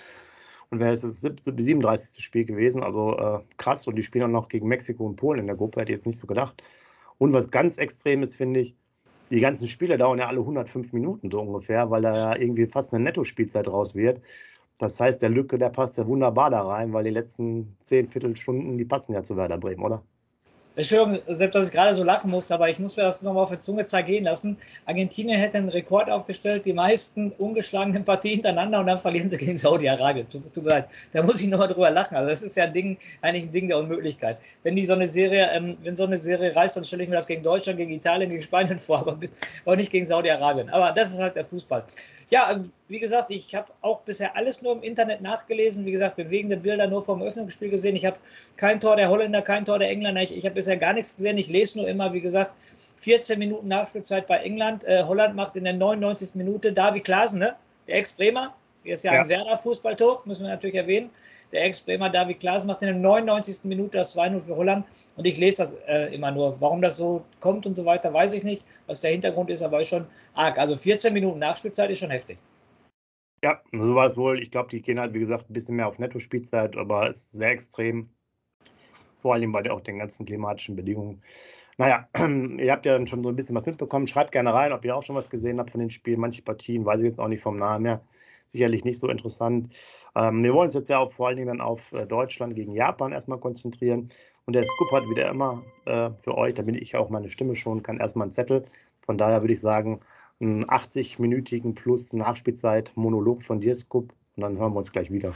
Und 0.70 0.80
wäre 0.80 0.92
es 0.92 1.02
das 1.02 1.20
37. 1.20 2.24
Spiel 2.24 2.44
gewesen, 2.44 2.82
also 2.82 3.16
äh, 3.16 3.40
krass. 3.58 3.86
Und 3.86 3.94
die 3.94 4.02
spielen 4.02 4.24
auch 4.24 4.28
noch 4.28 4.48
gegen 4.48 4.66
Mexiko 4.66 5.06
und 5.06 5.16
Polen 5.16 5.40
in 5.40 5.46
der 5.46 5.56
Gruppe, 5.56 5.80
hätte 5.80 5.92
ich 5.92 5.98
jetzt 5.98 6.06
nicht 6.06 6.18
so 6.18 6.26
gedacht. 6.26 6.62
Und 7.18 7.32
was 7.32 7.50
ganz 7.50 7.76
extrem 7.76 8.22
ist, 8.22 8.36
finde 8.36 8.60
ich, 8.60 8.74
die 9.30 9.40
ganzen 9.40 9.68
Spiele 9.68 9.96
dauern 9.96 10.18
ja 10.18 10.26
alle 10.26 10.40
105 10.40 10.92
Minuten 10.92 11.30
so 11.30 11.40
ungefähr, 11.40 11.90
weil 11.90 12.02
da 12.02 12.16
ja 12.16 12.36
irgendwie 12.36 12.66
fast 12.66 12.92
eine 12.92 13.04
Netto-Spielzeit 13.04 13.68
raus 13.68 13.94
wird. 13.94 14.20
Das 14.82 14.98
heißt, 15.00 15.22
der 15.22 15.30
Lücke, 15.30 15.58
der 15.58 15.70
passt 15.70 15.96
ja 15.96 16.06
wunderbar 16.06 16.50
da 16.50 16.62
rein, 16.66 16.92
weil 16.92 17.04
die 17.04 17.10
letzten 17.10 17.76
10 17.82 18.08
Viertelstunden, 18.10 18.78
die 18.78 18.84
passen 18.84 19.12
ja 19.12 19.22
zu 19.22 19.36
Werder 19.36 19.56
Bremen, 19.58 19.82
oder? 19.84 20.04
Entschuldigung, 20.74 21.20
selbst 21.26 21.54
dass 21.54 21.66
ich 21.66 21.72
gerade 21.72 21.92
so 21.92 22.02
lachen 22.02 22.30
musste, 22.30 22.54
aber 22.54 22.68
ich 22.70 22.78
muss 22.78 22.96
mir 22.96 23.02
das 23.02 23.22
nochmal 23.22 23.42
auf 23.42 23.50
der 23.50 23.60
Zunge 23.60 23.84
zergehen 23.84 24.24
lassen. 24.24 24.56
Argentinien 24.86 25.38
hätte 25.38 25.58
einen 25.58 25.68
Rekord 25.68 26.10
aufgestellt, 26.10 26.64
die 26.64 26.72
meisten 26.72 27.30
ungeschlagenen 27.32 28.04
Partien 28.04 28.34
hintereinander 28.34 28.80
und 28.80 28.86
dann 28.86 28.98
verlieren 28.98 29.30
sie 29.30 29.36
gegen 29.36 29.54
Saudi-Arabien. 29.54 30.28
Tut, 30.30 30.54
tut 30.54 30.64
mir 30.64 30.70
leid. 30.70 30.88
Da 31.12 31.22
muss 31.22 31.40
ich 31.40 31.48
nochmal 31.48 31.68
drüber 31.68 31.90
lachen. 31.90 32.16
Also 32.16 32.30
das 32.30 32.42
ist 32.42 32.56
ja 32.56 32.64
ein 32.64 32.72
Ding, 32.72 32.96
eigentlich 33.20 33.44
ein 33.44 33.52
Ding 33.52 33.68
der 33.68 33.78
Unmöglichkeit. 33.78 34.38
Wenn 34.62 34.74
die 34.74 34.86
so 34.86 34.94
eine 34.94 35.08
Serie, 35.08 35.50
ähm, 35.52 35.76
wenn 35.82 35.94
so 35.94 36.04
eine 36.04 36.16
Serie 36.16 36.56
reißt, 36.56 36.76
dann 36.76 36.84
stelle 36.84 37.02
ich 37.02 37.08
mir 37.10 37.16
das 37.16 37.26
gegen 37.26 37.42
Deutschland, 37.42 37.78
gegen 37.78 37.92
Italien, 37.92 38.30
gegen 38.30 38.42
Spanien 38.42 38.78
vor, 38.78 39.00
aber, 39.00 39.18
aber 39.66 39.76
nicht 39.76 39.92
gegen 39.92 40.06
Saudi-Arabien. 40.06 40.70
Aber 40.70 40.92
das 40.92 41.10
ist 41.10 41.18
halt 41.18 41.36
der 41.36 41.44
Fußball. 41.44 41.84
Ja, 42.30 42.50
ähm, 42.50 42.72
wie 42.88 42.98
gesagt, 42.98 43.30
ich 43.30 43.54
habe 43.54 43.72
auch 43.82 44.00
bisher 44.00 44.36
alles 44.36 44.62
nur 44.62 44.72
im 44.72 44.82
Internet 44.82 45.20
nachgelesen. 45.20 45.84
Wie 45.84 45.92
gesagt, 45.92 46.16
bewegende 46.16 46.56
Bilder 46.56 46.86
nur 46.86 47.02
vom 47.02 47.22
Öffnungsspiel 47.22 47.68
gesehen. 47.68 47.94
Ich 47.94 48.06
habe 48.06 48.16
kein 48.56 48.80
Tor 48.80 48.96
der 48.96 49.10
Holländer, 49.10 49.42
kein 49.42 49.66
Tor 49.66 49.78
der 49.78 49.90
Engländer. 49.90 50.22
Ich, 50.22 50.34
ich 50.34 50.44
habe 50.46 50.54
bisher 50.62 50.76
gar 50.76 50.92
nichts 50.92 51.16
gesehen. 51.16 51.38
Ich 51.38 51.48
lese 51.48 51.78
nur 51.78 51.88
immer, 51.88 52.12
wie 52.12 52.20
gesagt, 52.20 52.52
14 52.96 53.38
Minuten 53.38 53.68
Nachspielzeit 53.68 54.26
bei 54.26 54.38
England. 54.38 54.84
Äh, 54.84 55.02
Holland 55.04 55.34
macht 55.34 55.56
in 55.56 55.64
der 55.64 55.72
99. 55.74 56.36
Minute 56.36 56.72
David 56.72 57.04
Klaasen, 57.04 57.40
ne? 57.40 57.56
der 57.88 57.96
Ex-Bremer. 57.96 58.54
Der 58.84 58.94
ist 58.94 59.04
ja, 59.04 59.14
Ja. 59.14 59.22
ein 59.22 59.28
Werder-Fußballtor, 59.28 60.22
müssen 60.24 60.42
wir 60.44 60.50
natürlich 60.50 60.76
erwähnen. 60.76 61.10
Der 61.52 61.64
Ex-Bremer 61.64 62.10
David 62.10 62.40
Klaasen 62.40 62.66
macht 62.68 62.82
in 62.82 62.88
der 62.88 62.96
99. 62.96 63.64
Minute 63.64 63.98
das 63.98 64.16
2-0 64.16 64.40
für 64.40 64.56
Holland. 64.56 64.86
Und 65.16 65.24
ich 65.24 65.36
lese 65.38 65.58
das 65.58 65.74
äh, 65.86 66.14
immer 66.14 66.30
nur. 66.30 66.60
Warum 66.60 66.80
das 66.80 66.96
so 66.96 67.24
kommt 67.40 67.66
und 67.66 67.74
so 67.74 67.84
weiter, 67.84 68.12
weiß 68.12 68.34
ich 68.34 68.44
nicht. 68.44 68.64
Was 68.86 69.00
der 69.00 69.10
Hintergrund 69.10 69.50
ist, 69.50 69.62
aber 69.62 69.80
ist 69.80 69.88
schon 69.88 70.06
arg. 70.34 70.58
Also 70.58 70.76
14 70.76 71.12
Minuten 71.12 71.38
Nachspielzeit 71.40 71.90
ist 71.90 71.98
schon 71.98 72.10
heftig. 72.10 72.38
Ja, 73.44 73.60
so 73.72 73.94
war 73.96 74.06
es 74.06 74.16
wohl. 74.16 74.40
Ich 74.40 74.50
glaube, 74.52 74.70
die 74.70 74.80
gehen 74.80 75.00
halt, 75.00 75.12
wie 75.14 75.18
gesagt, 75.18 75.50
ein 75.50 75.52
bisschen 75.52 75.74
mehr 75.76 75.88
auf 75.88 75.98
Netto-Spielzeit, 75.98 76.76
aber 76.76 77.08
es 77.08 77.16
ist 77.24 77.32
sehr 77.32 77.50
extrem. 77.50 78.08
Vor 79.22 79.34
allem 79.34 79.52
bei 79.52 79.70
auch 79.70 79.80
den 79.80 79.98
ganzen 79.98 80.26
klimatischen 80.26 80.76
Bedingungen. 80.76 81.22
Naja, 81.78 82.08
ihr 82.58 82.72
habt 82.72 82.84
ja 82.86 82.92
dann 82.92 83.06
schon 83.06 83.22
so 83.22 83.28
ein 83.28 83.36
bisschen 83.36 83.56
was 83.56 83.66
mitbekommen. 83.66 84.06
Schreibt 84.06 84.32
gerne 84.32 84.52
rein, 84.52 84.72
ob 84.72 84.84
ihr 84.84 84.94
auch 84.94 85.02
schon 85.02 85.16
was 85.16 85.30
gesehen 85.30 85.58
habt 85.58 85.70
von 85.70 85.80
den 85.80 85.90
Spielen. 85.90 86.20
Manche 86.20 86.42
Partien 86.42 86.84
weiß 86.84 87.00
ich 87.00 87.06
jetzt 87.06 87.20
auch 87.20 87.28
nicht 87.28 87.42
vom 87.42 87.56
Namen 87.56 87.86
her. 87.86 88.02
Sicherlich 88.46 88.84
nicht 88.84 88.98
so 88.98 89.08
interessant. 89.08 89.74
Ähm, 90.14 90.42
wir 90.42 90.52
wollen 90.52 90.66
uns 90.66 90.74
jetzt 90.74 90.90
ja 90.90 90.98
auch 90.98 91.12
vor 91.12 91.28
allen 91.28 91.36
Dingen 91.36 91.48
dann 91.48 91.60
auf 91.60 91.80
äh, 91.92 92.04
Deutschland 92.04 92.54
gegen 92.54 92.74
Japan 92.74 93.12
erstmal 93.12 93.38
konzentrieren. 93.38 94.10
Und 94.44 94.54
der 94.54 94.64
Scoop 94.64 94.92
hat 94.92 95.08
wieder 95.08 95.30
immer 95.30 95.62
äh, 95.86 96.10
für 96.22 96.36
euch, 96.36 96.54
da 96.54 96.62
bin 96.62 96.74
ich 96.74 96.96
auch 96.96 97.08
meine 97.08 97.28
Stimme 97.28 97.56
schon, 97.56 97.82
kann 97.82 97.98
erstmal 97.98 98.26
einen 98.26 98.32
Zettel. 98.32 98.64
Von 99.00 99.16
daher 99.16 99.42
würde 99.42 99.54
ich 99.54 99.60
sagen, 99.60 100.00
einen 100.40 100.64
80-minütigen 100.66 101.74
plus 101.74 102.12
Nachspielzeit 102.12 102.92
Monolog 102.96 103.42
von 103.42 103.60
dir, 103.60 103.74
Scoop. 103.76 104.12
Und 104.36 104.42
dann 104.42 104.58
hören 104.58 104.72
wir 104.72 104.78
uns 104.78 104.92
gleich 104.92 105.10
wieder. 105.10 105.32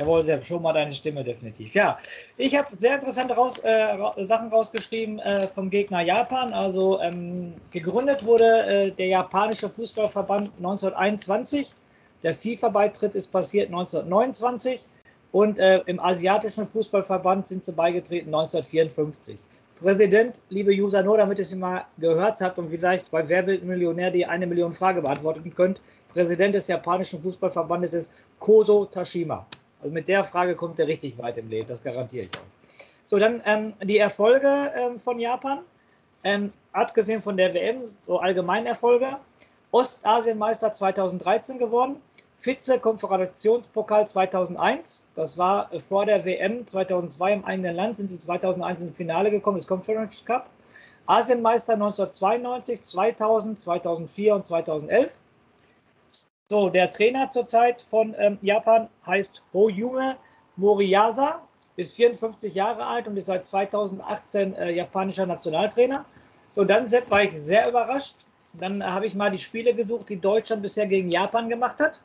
Jawohl, 0.00 0.22
Sepp, 0.22 0.46
schon 0.46 0.62
mal 0.62 0.72
deine 0.72 0.92
Stimme 0.92 1.22
definitiv. 1.22 1.74
Ja, 1.74 1.98
ich 2.38 2.56
habe 2.56 2.74
sehr 2.74 2.94
interessante 2.94 3.34
raus, 3.34 3.58
äh, 3.62 4.24
Sachen 4.24 4.48
rausgeschrieben 4.48 5.18
äh, 5.18 5.46
vom 5.46 5.68
Gegner 5.68 6.00
Japan. 6.00 6.54
Also 6.54 6.98
ähm, 7.00 7.52
gegründet 7.70 8.24
wurde 8.24 8.46
äh, 8.66 8.90
der 8.92 9.08
japanische 9.08 9.68
Fußballverband 9.68 10.52
1921. 10.56 11.74
Der 12.22 12.34
FIFA-Beitritt 12.34 13.14
ist 13.14 13.30
passiert 13.30 13.66
1929 13.66 14.88
und 15.32 15.58
äh, 15.58 15.82
im 15.84 16.00
asiatischen 16.00 16.64
Fußballverband 16.64 17.46
sind 17.46 17.62
sie 17.62 17.72
beigetreten 17.72 18.28
1954. 18.34 19.38
Präsident, 19.78 20.40
liebe 20.48 20.72
User, 20.72 21.02
nur 21.02 21.18
damit 21.18 21.38
ihr 21.38 21.42
es 21.42 21.54
mal 21.54 21.84
gehört 21.98 22.40
habt 22.40 22.56
und 22.56 22.70
vielleicht 22.70 23.10
bei 23.10 23.28
Wer 23.28 23.46
wird 23.46 23.64
Millionär 23.64 24.10
die 24.10 24.24
eine 24.24 24.46
Million 24.46 24.72
Frage 24.72 25.02
beantworten 25.02 25.54
könnt. 25.54 25.82
Präsident 26.08 26.54
des 26.54 26.68
japanischen 26.68 27.22
Fußballverbandes 27.22 27.92
ist 27.92 28.14
Koso 28.38 28.86
Tashima. 28.86 29.46
Also 29.80 29.92
mit 29.92 30.08
der 30.08 30.24
Frage 30.24 30.56
kommt 30.56 30.78
er 30.78 30.86
richtig 30.86 31.18
weit 31.18 31.38
im 31.38 31.48
Leben, 31.48 31.66
das 31.66 31.82
garantiere 31.82 32.26
ich 32.26 32.30
euch. 32.30 32.96
So, 33.04 33.18
dann 33.18 33.42
ähm, 33.44 33.72
die 33.82 33.98
Erfolge 33.98 34.70
ähm, 34.76 34.98
von 34.98 35.18
Japan. 35.18 35.60
Ähm, 36.22 36.50
abgesehen 36.72 37.22
von 37.22 37.36
der 37.36 37.54
WM, 37.54 37.82
so 38.06 38.18
allgemeine 38.18 38.68
Erfolge. 38.68 39.16
Ostasienmeister 39.72 40.72
2013 40.72 41.58
geworden, 41.58 41.96
Vize-Konföderationspokal 42.38 44.06
2001. 44.06 45.06
Das 45.14 45.38
war 45.38 45.70
vor 45.80 46.06
der 46.06 46.24
WM 46.24 46.66
2002 46.66 47.32
im 47.32 47.44
eigenen 47.44 47.76
Land, 47.76 47.98
sind 47.98 48.08
sie 48.08 48.18
2001 48.18 48.82
ins 48.82 48.96
Finale 48.96 49.30
gekommen, 49.30 49.58
das 49.58 49.66
Conference 49.66 50.24
Cup. 50.24 50.50
Asienmeister 51.06 51.74
1992, 51.74 52.82
2000, 52.82 53.60
2004 53.60 54.34
und 54.34 54.44
2011. 54.44 55.20
So, 56.50 56.68
der 56.68 56.90
Trainer 56.90 57.30
zurzeit 57.30 57.80
von 57.80 58.12
ähm, 58.18 58.36
Japan 58.42 58.88
heißt 59.06 59.44
Hoyume 59.54 60.16
Moriyasa, 60.56 61.46
ist 61.76 61.94
54 61.94 62.52
Jahre 62.52 62.84
alt 62.84 63.06
und 63.06 63.16
ist 63.16 63.26
seit 63.26 63.46
2018 63.46 64.56
äh, 64.56 64.72
japanischer 64.72 65.26
Nationaltrainer. 65.26 66.04
So, 66.50 66.64
dann 66.64 66.90
war 66.90 67.22
ich 67.22 67.40
sehr 67.40 67.68
überrascht. 67.68 68.16
Dann 68.54 68.80
äh, 68.80 68.84
habe 68.84 69.06
ich 69.06 69.14
mal 69.14 69.30
die 69.30 69.38
Spiele 69.38 69.72
gesucht, 69.72 70.08
die 70.08 70.16
Deutschland 70.16 70.62
bisher 70.62 70.88
gegen 70.88 71.12
Japan 71.12 71.48
gemacht 71.48 71.78
hat. 71.78 72.00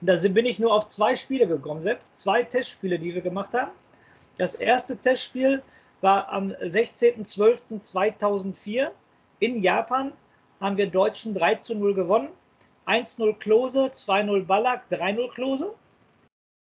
Und 0.00 0.06
da 0.06 0.16
bin 0.28 0.46
ich 0.46 0.60
nur 0.60 0.72
auf 0.72 0.86
zwei 0.86 1.16
Spiele 1.16 1.48
gekommen, 1.48 1.82
Sepp. 1.82 1.98
Zwei 2.14 2.44
Testspiele, 2.44 2.96
die 2.96 3.12
wir 3.12 3.22
gemacht 3.22 3.54
haben. 3.54 3.72
Das 4.38 4.54
erste 4.54 4.96
Testspiel 4.98 5.64
war 6.00 6.28
am 6.28 6.52
16.12.2004 6.52 8.90
in 9.40 9.60
Japan. 9.60 10.12
Haben 10.60 10.76
wir 10.76 10.86
Deutschen 10.86 11.34
3 11.34 11.56
zu 11.56 11.74
0 11.74 11.92
gewonnen. 11.92 12.28
1-0 12.86 13.34
Klose, 13.38 13.86
2-0 13.86 14.44
Ballack, 14.44 14.84
3-0 14.90 15.30
Klose. 15.30 15.74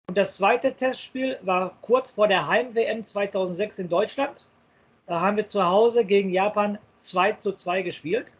Und 0.09 0.17
das 0.17 0.37
zweite 0.37 0.73
Testspiel 0.73 1.37
war 1.43 1.77
kurz 1.81 2.11
vor 2.11 2.27
der 2.27 2.47
Heim-WM 2.47 3.03
2006 3.03 3.79
in 3.79 3.89
Deutschland. 3.89 4.49
Da 5.05 5.21
haben 5.21 5.37
wir 5.37 5.45
zu 5.45 5.63
Hause 5.63 6.05
gegen 6.05 6.29
Japan 6.29 6.79
2 6.97 7.33
zu 7.33 7.53
2 7.53 7.83
gespielt. 7.83 8.33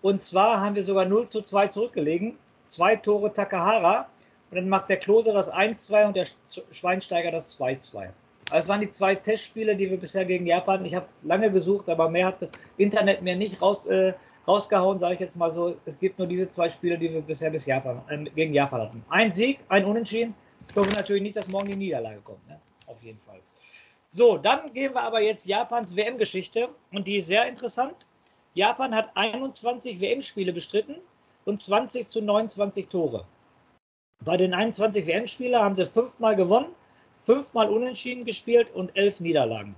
Und 0.00 0.22
zwar 0.22 0.60
haben 0.60 0.74
wir 0.74 0.82
sogar 0.82 1.04
0 1.04 1.28
zu 1.28 1.42
2 1.42 1.68
zurückgelegen. 1.68 2.38
Zwei 2.66 2.96
Tore 2.96 3.32
Takahara. 3.32 4.08
Und 4.50 4.56
dann 4.56 4.68
macht 4.68 4.88
der 4.88 4.98
Klose 4.98 5.32
das 5.32 5.52
1-2 5.52 6.06
und 6.06 6.16
der 6.16 6.26
Schweinsteiger 6.70 7.30
das 7.30 7.58
2-2. 7.58 8.08
Das 8.50 8.68
waren 8.68 8.80
die 8.80 8.90
zwei 8.90 9.14
Testspiele, 9.14 9.76
die 9.76 9.90
wir 9.90 9.98
bisher 9.98 10.24
gegen 10.24 10.46
Japan. 10.46 10.84
Ich 10.84 10.94
habe 10.94 11.06
lange 11.22 11.50
gesucht, 11.50 11.88
aber 11.88 12.08
mehr 12.08 12.26
hat 12.26 12.42
das 12.42 12.50
Internet 12.76 13.22
mir 13.22 13.36
nicht 13.36 13.60
raus, 13.62 13.86
äh, 13.86 14.12
rausgehauen, 14.46 14.98
sage 14.98 15.14
ich 15.14 15.20
jetzt 15.20 15.36
mal 15.36 15.50
so. 15.50 15.76
Es 15.86 15.98
gibt 15.98 16.18
nur 16.18 16.28
diese 16.28 16.48
zwei 16.50 16.68
Spiele, 16.68 16.98
die 16.98 17.12
wir 17.12 17.22
bisher 17.22 17.50
bis 17.50 17.66
Japan, 17.66 18.02
äh, 18.08 18.24
gegen 18.30 18.52
Japan 18.52 18.82
hatten. 18.82 19.04
Ein 19.08 19.32
Sieg, 19.32 19.60
ein 19.68 19.84
Unentschieden. 19.84 20.34
Ich 20.68 20.76
hoffe 20.76 20.94
natürlich 20.94 21.22
nicht, 21.22 21.36
dass 21.36 21.48
morgen 21.48 21.68
die 21.68 21.76
Niederlage 21.76 22.20
kommt. 22.20 22.46
Ne? 22.48 22.60
Auf 22.86 23.02
jeden 23.02 23.18
Fall. 23.18 23.40
So, 24.10 24.36
dann 24.36 24.72
gehen 24.72 24.94
wir 24.94 25.02
aber 25.02 25.20
jetzt 25.20 25.46
Japans 25.46 25.96
WM-Geschichte 25.96 26.68
und 26.92 27.06
die 27.06 27.16
ist 27.16 27.26
sehr 27.26 27.48
interessant. 27.48 27.96
Japan 28.54 28.94
hat 28.94 29.10
21 29.14 30.00
WM-Spiele 30.00 30.52
bestritten 30.52 30.96
und 31.44 31.60
20 31.60 32.06
zu 32.06 32.22
29 32.22 32.88
Tore. 32.88 33.26
Bei 34.24 34.36
den 34.36 34.54
21 34.54 35.06
WM-Spielen 35.06 35.56
haben 35.56 35.74
sie 35.74 35.86
fünfmal 35.86 36.36
gewonnen 36.36 36.74
fünfmal 37.18 37.68
unentschieden 37.70 38.24
gespielt 38.24 38.70
und 38.74 38.96
elf 38.96 39.20
Niederlagen. 39.20 39.74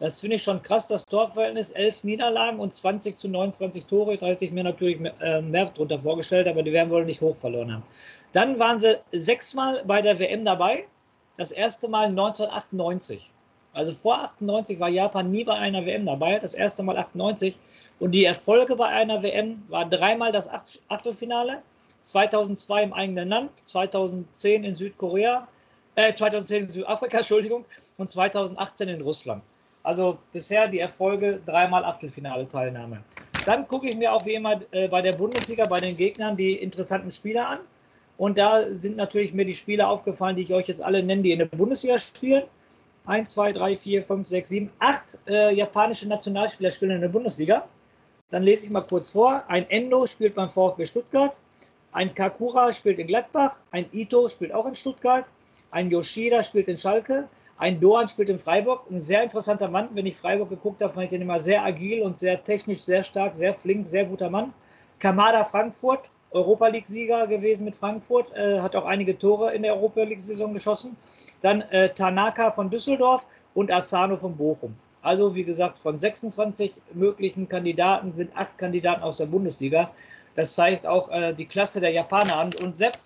Das 0.00 0.18
finde 0.18 0.36
ich 0.36 0.42
schon 0.42 0.62
krass, 0.62 0.88
das 0.88 1.04
Torverhältnis. 1.04 1.72
Elf 1.72 2.04
Niederlagen 2.04 2.58
und 2.58 2.72
20 2.72 3.14
zu 3.14 3.28
29 3.28 3.84
Tore. 3.84 4.16
Da 4.16 4.26
hätte 4.26 4.46
ich 4.46 4.50
mir 4.50 4.64
natürlich 4.64 4.98
mehr, 4.98 5.12
äh, 5.20 5.42
mehr 5.42 5.66
drunter 5.66 5.98
vorgestellt, 5.98 6.48
aber 6.48 6.62
die 6.62 6.72
werden 6.72 6.90
wohl 6.90 7.04
nicht 7.04 7.20
hoch 7.20 7.36
verloren 7.36 7.70
haben. 7.74 7.82
Dann 8.32 8.58
waren 8.58 8.80
sie 8.80 8.98
sechsmal 9.12 9.82
bei 9.86 10.00
der 10.00 10.18
WM 10.18 10.46
dabei. 10.46 10.86
Das 11.36 11.52
erste 11.52 11.86
Mal 11.86 12.06
1998. 12.06 13.30
Also 13.74 13.92
vor 13.92 14.22
98 14.22 14.80
war 14.80 14.88
Japan 14.88 15.30
nie 15.30 15.44
bei 15.44 15.54
einer 15.54 15.84
WM 15.84 16.06
dabei. 16.06 16.38
Das 16.38 16.54
erste 16.54 16.82
Mal 16.82 16.96
98. 16.96 17.58
Und 17.98 18.12
die 18.12 18.24
Erfolge 18.24 18.76
bei 18.76 18.86
einer 18.86 19.22
WM 19.22 19.62
waren 19.68 19.90
dreimal 19.90 20.32
das 20.32 20.48
Achtelfinale. 20.88 21.62
2002 22.04 22.82
im 22.84 22.92
eigenen 22.94 23.28
Land, 23.28 23.50
2010 23.64 24.64
in 24.64 24.74
Südkorea, 24.74 25.46
äh, 26.08 26.14
2010 26.14 26.64
in 26.64 26.70
Südafrika, 26.70 27.18
Entschuldigung, 27.18 27.64
und 27.98 28.10
2018 28.10 28.88
in 28.88 29.00
Russland. 29.00 29.44
Also 29.82 30.18
bisher 30.32 30.68
die 30.68 30.78
Erfolge, 30.78 31.40
dreimal 31.46 31.84
Achtelfinale-Teilnahme. 31.84 33.02
Dann 33.46 33.66
gucke 33.66 33.88
ich 33.88 33.96
mir 33.96 34.12
auch 34.12 34.26
wie 34.26 34.34
immer 34.34 34.60
äh, 34.72 34.88
bei 34.88 35.00
der 35.00 35.12
Bundesliga, 35.12 35.66
bei 35.66 35.78
den 35.78 35.96
Gegnern 35.96 36.36
die 36.36 36.54
interessanten 36.54 37.10
Spieler 37.10 37.48
an. 37.48 37.58
Und 38.18 38.36
da 38.36 38.74
sind 38.74 38.96
natürlich 38.96 39.32
mir 39.32 39.46
die 39.46 39.54
Spieler 39.54 39.88
aufgefallen, 39.88 40.36
die 40.36 40.42
ich 40.42 40.52
euch 40.52 40.68
jetzt 40.68 40.82
alle 40.82 41.02
nenne, 41.02 41.22
die 41.22 41.32
in 41.32 41.38
der 41.38 41.46
Bundesliga 41.46 41.98
spielen. 41.98 42.44
1, 43.06 43.30
2, 43.30 43.52
3, 43.52 43.76
4, 43.76 44.02
5, 44.02 44.26
6, 44.26 44.48
7, 44.50 44.70
8 44.78 45.18
äh, 45.26 45.54
japanische 45.54 46.06
Nationalspieler 46.06 46.70
spielen 46.70 46.90
in 46.90 47.00
der 47.00 47.08
Bundesliga. 47.08 47.66
Dann 48.30 48.42
lese 48.42 48.66
ich 48.66 48.70
mal 48.70 48.82
kurz 48.82 49.08
vor. 49.10 49.42
Ein 49.48 49.68
Endo 49.70 50.06
spielt 50.06 50.34
beim 50.34 50.50
VfB 50.50 50.84
Stuttgart. 50.84 51.40
Ein 51.92 52.14
Kakura 52.14 52.72
spielt 52.74 52.98
in 52.98 53.06
Gladbach. 53.06 53.60
Ein 53.70 53.86
Ito 53.92 54.28
spielt 54.28 54.52
auch 54.52 54.66
in 54.66 54.76
Stuttgart. 54.76 55.24
Ein 55.70 55.90
Yoshida 55.90 56.42
spielt 56.42 56.68
in 56.68 56.76
Schalke. 56.76 57.28
Ein 57.56 57.80
Doan 57.80 58.08
spielt 58.08 58.28
in 58.28 58.38
Freiburg. 58.38 58.90
Ein 58.90 58.98
sehr 58.98 59.22
interessanter 59.22 59.68
Mann. 59.68 59.90
Wenn 59.92 60.06
ich 60.06 60.16
Freiburg 60.16 60.48
geguckt 60.48 60.82
habe, 60.82 60.92
fand 60.92 61.04
ich 61.04 61.10
den 61.10 61.22
immer 61.22 61.38
sehr 61.38 61.64
agil 61.64 62.02
und 62.02 62.16
sehr 62.16 62.42
technisch, 62.42 62.82
sehr 62.82 63.04
stark, 63.04 63.36
sehr 63.36 63.54
flink, 63.54 63.86
sehr 63.86 64.06
guter 64.06 64.30
Mann. 64.30 64.52
Kamada 64.98 65.44
Frankfurt, 65.44 66.10
Europa 66.30 66.68
League-Sieger 66.68 67.26
gewesen 67.26 67.64
mit 67.64 67.76
Frankfurt, 67.76 68.34
äh, 68.34 68.60
hat 68.60 68.76
auch 68.76 68.86
einige 68.86 69.18
Tore 69.18 69.52
in 69.52 69.62
der 69.62 69.74
Europa 69.74 70.02
League-Saison 70.02 70.52
geschossen. 70.52 70.96
Dann 71.40 71.62
äh, 71.62 71.92
Tanaka 71.92 72.50
von 72.50 72.70
Düsseldorf 72.70 73.26
und 73.54 73.70
Asano 73.70 74.16
von 74.16 74.36
Bochum. 74.36 74.74
Also, 75.02 75.34
wie 75.34 75.44
gesagt, 75.44 75.78
von 75.78 75.98
26 75.98 76.80
möglichen 76.92 77.48
Kandidaten 77.48 78.16
sind 78.16 78.36
acht 78.36 78.58
Kandidaten 78.58 79.02
aus 79.02 79.16
der 79.16 79.26
Bundesliga. 79.26 79.90
Das 80.36 80.52
zeigt 80.52 80.86
auch 80.86 81.10
äh, 81.10 81.32
die 81.32 81.46
Klasse 81.46 81.80
der 81.80 81.90
Japaner 81.90 82.36
an. 82.36 82.50
Und 82.62 82.76
Sepp, 82.76 82.98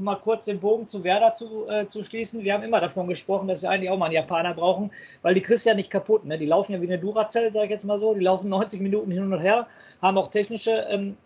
um 0.00 0.04
mal 0.04 0.16
kurz 0.16 0.46
den 0.46 0.60
Bogen 0.60 0.86
zu 0.86 1.04
Werder 1.04 1.34
zu, 1.34 1.68
äh, 1.68 1.86
zu 1.86 2.02
schließen, 2.02 2.42
wir 2.42 2.54
haben 2.54 2.62
immer 2.62 2.80
davon 2.80 3.06
gesprochen, 3.06 3.48
dass 3.48 3.60
wir 3.60 3.68
eigentlich 3.68 3.90
auch 3.90 3.98
mal 3.98 4.06
einen 4.06 4.14
Japaner 4.14 4.54
brauchen, 4.54 4.90
weil 5.20 5.34
die 5.34 5.42
kriegst 5.42 5.66
ja 5.66 5.74
nicht 5.74 5.90
kaputt. 5.90 6.24
Ne? 6.24 6.38
Die 6.38 6.46
laufen 6.46 6.72
ja 6.72 6.80
wie 6.80 6.86
eine 6.86 6.98
Duracell, 6.98 7.52
sage 7.52 7.66
ich 7.66 7.70
jetzt 7.70 7.84
mal 7.84 7.98
so. 7.98 8.14
Die 8.14 8.24
laufen 8.24 8.48
90 8.48 8.80
Minuten 8.80 9.10
hin 9.10 9.30
und 9.30 9.38
her, 9.38 9.66
haben 10.00 10.16
auch 10.16 10.28
technische, 10.28 10.70
ähm, 10.88 11.18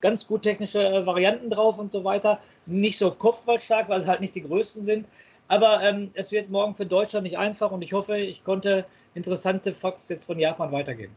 ganz 0.00 0.28
gut 0.28 0.42
technische 0.42 0.80
äh, 0.80 1.04
Varianten 1.04 1.50
drauf 1.50 1.78
und 1.78 1.90
so 1.90 2.04
weiter. 2.04 2.38
Nicht 2.66 2.98
so 2.98 3.10
kopfballstark, 3.10 3.88
weil 3.88 4.00
sie 4.00 4.08
halt 4.08 4.20
nicht 4.20 4.36
die 4.36 4.42
größten 4.42 4.84
sind. 4.84 5.08
Aber 5.48 5.82
ähm, 5.82 6.10
es 6.14 6.30
wird 6.30 6.50
morgen 6.50 6.76
für 6.76 6.86
Deutschland 6.86 7.24
nicht 7.24 7.36
einfach 7.36 7.72
und 7.72 7.82
ich 7.82 7.92
hoffe, 7.92 8.16
ich 8.16 8.44
konnte 8.44 8.86
interessante 9.14 9.72
Facts 9.72 10.08
jetzt 10.08 10.24
von 10.24 10.38
Japan 10.38 10.70
weitergeben. 10.70 11.14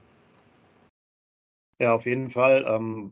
Ja, 1.79 1.93
auf 1.93 2.07
jeden 2.07 2.31
Fall. 2.31 2.65
Ähm, 2.67 3.11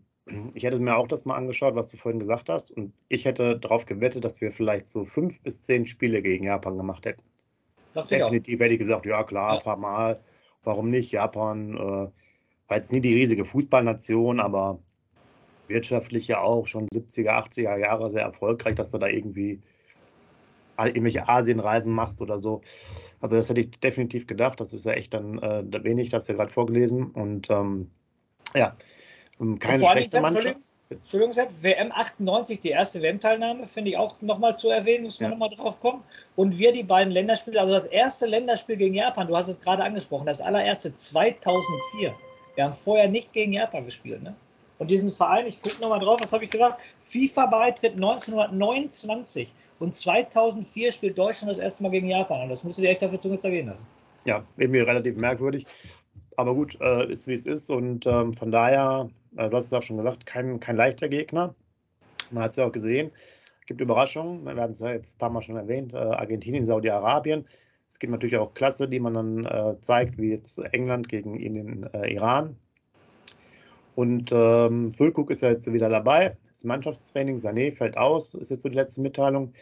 ich 0.53 0.63
hätte 0.63 0.79
mir 0.79 0.97
auch 0.97 1.07
das 1.07 1.25
mal 1.25 1.35
angeschaut, 1.35 1.75
was 1.75 1.89
du 1.89 1.97
vorhin 1.97 2.19
gesagt 2.19 2.49
hast. 2.49 2.71
Und 2.71 2.93
ich 3.09 3.25
hätte 3.25 3.59
darauf 3.59 3.85
gewettet, 3.85 4.25
dass 4.25 4.41
wir 4.41 4.51
vielleicht 4.51 4.87
so 4.87 5.05
fünf 5.05 5.41
bis 5.41 5.63
zehn 5.63 5.85
Spiele 5.85 6.21
gegen 6.21 6.45
Japan 6.45 6.77
gemacht 6.77 7.05
hätten. 7.05 7.23
Definitiv 8.09 8.59
hätte 8.59 8.73
ich 8.73 8.79
gesagt, 8.79 9.05
ja 9.05 9.23
klar, 9.23 9.57
ein 9.57 9.63
paar 9.63 9.77
Mal. 9.77 10.19
Warum 10.63 10.89
nicht? 10.89 11.11
Japan 11.11 11.75
äh, 11.75 12.09
war 12.67 12.77
jetzt 12.77 12.91
nie 12.91 13.01
die 13.01 13.13
riesige 13.13 13.45
Fußballnation, 13.45 14.39
aber 14.39 14.79
wirtschaftlich 15.67 16.27
ja 16.27 16.41
auch 16.41 16.67
schon 16.67 16.87
70er, 16.89 17.47
80er 17.47 17.77
Jahre 17.77 18.09
sehr 18.09 18.23
erfolgreich, 18.23 18.75
dass 18.75 18.91
du 18.91 18.97
da 18.97 19.07
irgendwie 19.07 19.61
irgendwelche 20.77 21.29
Asienreisen 21.29 21.93
machst 21.93 22.21
oder 22.21 22.37
so. 22.39 22.61
Also 23.21 23.37
das 23.37 23.49
hätte 23.49 23.61
ich 23.61 23.79
definitiv 23.79 24.27
gedacht. 24.27 24.59
Das 24.59 24.73
ist 24.73 24.85
ja 24.85 24.91
echt 24.93 25.13
dann 25.13 25.39
äh, 25.39 25.83
wenig, 25.83 26.09
das 26.09 26.23
hast 26.23 26.29
du 26.29 26.35
gerade 26.35 26.51
vorgelesen. 26.51 27.11
Und 27.11 27.49
ähm, 27.49 27.91
ja, 28.53 28.75
keine 29.59 29.85
schlechte 29.85 30.21
Mannschaft. 30.21 30.57
Entschuldigung, 30.89 31.33
Sepp, 31.33 31.49
WM 31.61 31.91
98, 31.91 32.59
die 32.59 32.69
erste 32.69 33.01
WM-Teilnahme, 33.01 33.65
finde 33.65 33.89
ich 33.89 33.97
auch 33.97 34.21
nochmal 34.21 34.55
zu 34.55 34.69
erwähnen, 34.69 35.05
muss 35.05 35.19
man 35.19 35.31
ja. 35.31 35.35
nochmal 35.35 35.49
drauf 35.49 35.79
kommen. 35.79 36.03
Und 36.35 36.59
wir 36.59 36.71
die 36.71 36.83
beiden 36.83 37.11
Länderspiele, 37.11 37.59
also 37.59 37.73
das 37.73 37.87
erste 37.87 38.27
Länderspiel 38.27 38.77
gegen 38.77 38.93
Japan, 38.93 39.27
du 39.27 39.35
hast 39.35 39.47
es 39.47 39.59
gerade 39.59 39.83
angesprochen, 39.83 40.27
das 40.27 40.41
allererste 40.41 40.93
2004. 40.93 42.13
Wir 42.53 42.63
haben 42.63 42.73
vorher 42.73 43.09
nicht 43.09 43.33
gegen 43.33 43.53
Japan 43.53 43.83
gespielt. 43.83 44.21
Ne? 44.21 44.35
Und 44.77 44.91
diesen 44.91 45.11
Verein, 45.11 45.47
ich 45.47 45.59
gucke 45.61 45.81
nochmal 45.81 45.99
drauf, 45.99 46.19
was 46.21 46.33
habe 46.33 46.43
ich 46.43 46.51
gesagt? 46.51 46.79
FIFA-Beitritt 47.01 47.93
1929 47.93 49.53
und 49.79 49.95
2004 49.95 50.91
spielt 50.91 51.17
Deutschland 51.17 51.49
das 51.49 51.59
erste 51.59 51.81
Mal 51.81 51.89
gegen 51.89 52.07
Japan. 52.07 52.41
Und 52.41 52.49
das 52.49 52.63
musst 52.63 52.77
du 52.77 52.83
dir 52.83 52.89
echt 52.89 53.01
dafür 53.01 53.17
Zunge 53.17 53.39
zergehen 53.39 53.67
lassen. 53.67 53.87
Ja, 54.25 54.43
irgendwie 54.57 54.81
relativ 54.81 55.15
merkwürdig. 55.17 55.65
Aber 56.37 56.53
gut, 56.53 56.77
äh, 56.81 57.09
ist 57.11 57.27
wie 57.27 57.33
es 57.33 57.45
ist. 57.45 57.69
Und 57.69 58.05
ähm, 58.05 58.33
von 58.33 58.51
daher, 58.51 59.09
äh, 59.37 59.49
du 59.49 59.57
hast 59.57 59.65
es 59.65 59.73
auch 59.73 59.81
schon 59.81 59.97
gesagt, 59.97 60.25
kein, 60.25 60.59
kein 60.59 60.75
leichter 60.75 61.09
Gegner. 61.09 61.55
Man 62.31 62.43
hat 62.43 62.51
es 62.51 62.57
ja 62.57 62.65
auch 62.65 62.71
gesehen. 62.71 63.11
Es 63.61 63.65
gibt 63.67 63.81
Überraschungen. 63.81 64.43
Wir 64.45 64.55
haben 64.55 64.71
es 64.71 64.79
ja 64.79 64.91
jetzt 64.91 65.15
ein 65.15 65.19
paar 65.19 65.29
Mal 65.29 65.41
schon 65.41 65.57
erwähnt. 65.57 65.93
Äh, 65.93 65.97
Argentinien, 65.97 66.65
Saudi-Arabien. 66.65 67.45
Es 67.89 67.99
gibt 67.99 68.11
natürlich 68.11 68.37
auch 68.37 68.53
Klasse, 68.53 68.89
die 68.89 68.99
man 68.99 69.13
dann 69.13 69.45
äh, 69.45 69.79
zeigt, 69.79 70.17
wie 70.17 70.31
jetzt 70.31 70.57
England 70.73 71.07
gegen 71.07 71.37
den 71.37 71.83
äh, 71.93 72.13
Iran 72.13 72.57
und 73.95 74.31
ähm, 74.33 74.93
Füllkrug 74.93 75.31
ist 75.31 75.41
ja 75.41 75.49
jetzt 75.49 75.71
wieder 75.71 75.89
dabei. 75.89 76.35
Das 76.49 76.63
Mannschaftstraining, 76.65 77.37
Sané 77.37 77.73
fällt 77.73 77.97
aus, 77.97 78.33
ist 78.33 78.49
jetzt 78.51 78.61
so 78.61 78.69
die 78.69 78.75
letzte 78.75 79.01
Mitteilung. 79.01 79.53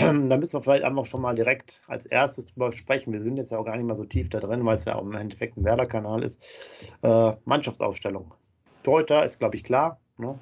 Da 0.00 0.36
müssen 0.36 0.52
wir 0.54 0.62
vielleicht 0.62 0.84
einfach 0.84 1.06
schon 1.06 1.20
mal 1.20 1.34
direkt 1.34 1.80
als 1.86 2.06
erstes 2.06 2.46
drüber 2.46 2.72
sprechen. 2.72 3.12
Wir 3.12 3.22
sind 3.22 3.36
jetzt 3.36 3.52
ja 3.52 3.58
auch 3.58 3.64
gar 3.64 3.76
nicht 3.76 3.86
mehr 3.86 3.96
so 3.96 4.04
tief 4.04 4.28
da 4.28 4.40
drin, 4.40 4.64
weil 4.64 4.76
es 4.76 4.84
ja 4.84 4.94
auch 4.96 5.02
im 5.02 5.14
Endeffekt 5.14 5.56
ein 5.56 5.64
Werder-Kanal 5.64 6.22
ist. 6.22 6.44
Äh, 7.02 7.32
Mannschaftsaufstellung. 7.44 8.32
Torhüter 8.82 9.24
ist, 9.24 9.38
glaube 9.38 9.56
ich, 9.56 9.64
klar. 9.64 9.98
Ne? 10.18 10.38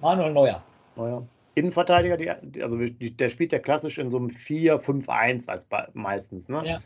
Manuel 0.00 0.32
Neuer. 0.32 0.62
Neuer. 0.96 1.26
Innenverteidiger, 1.54 2.16
die, 2.16 2.62
also 2.62 2.76
die, 2.76 3.16
der 3.16 3.28
spielt 3.28 3.52
ja 3.52 3.58
klassisch 3.58 3.98
in 3.98 4.10
so 4.10 4.18
einem 4.18 4.28
4-5-1 4.28 5.48
als 5.48 5.66
meistens. 5.92 6.48
Ne? 6.48 6.62
Ja. 6.64 6.80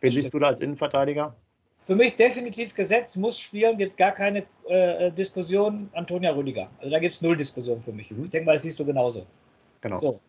Wen 0.00 0.10
siehst 0.10 0.34
du 0.34 0.38
da 0.38 0.48
als 0.48 0.60
Innenverteidiger? 0.60 1.34
Für 1.82 1.96
mich 1.96 2.14
definitiv 2.16 2.74
gesetzt, 2.74 3.16
muss 3.16 3.40
spielen, 3.40 3.78
gibt 3.78 3.96
gar 3.96 4.12
keine 4.12 4.44
äh 4.68 5.10
Diskussion. 5.10 5.88
Antonia 5.94 6.32
Rüdiger. 6.32 6.70
Also 6.78 6.90
da 6.90 6.98
gibt 6.98 7.14
es 7.14 7.22
null 7.22 7.36
Diskussion 7.36 7.78
für 7.78 7.92
mich. 7.92 8.10
Mhm. 8.10 8.24
Ich 8.24 8.30
denke 8.30 8.46
mal, 8.46 8.52
das 8.52 8.62
siehst 8.62 8.78
du 8.78 8.84
genauso. 8.84 9.26
Genau. 9.80 9.96
So. 9.96 10.20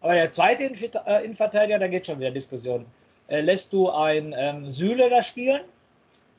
Aber 0.00 0.14
der 0.14 0.30
zweite 0.30 0.64
äh, 0.64 1.24
Innenverteidiger, 1.24 1.78
da 1.78 1.88
geht 1.88 2.06
schon 2.06 2.18
wieder 2.18 2.30
Diskussion. 2.30 2.86
Äh, 3.28 3.40
lässt 3.40 3.72
du 3.72 3.90
ein 3.90 4.34
ähm, 4.36 4.70
Süle 4.70 5.10
da 5.10 5.22
spielen? 5.22 5.62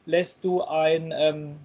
Lässt 0.06 0.44
du 0.44 0.64
ein 0.64 1.14
ähm, 1.16 1.56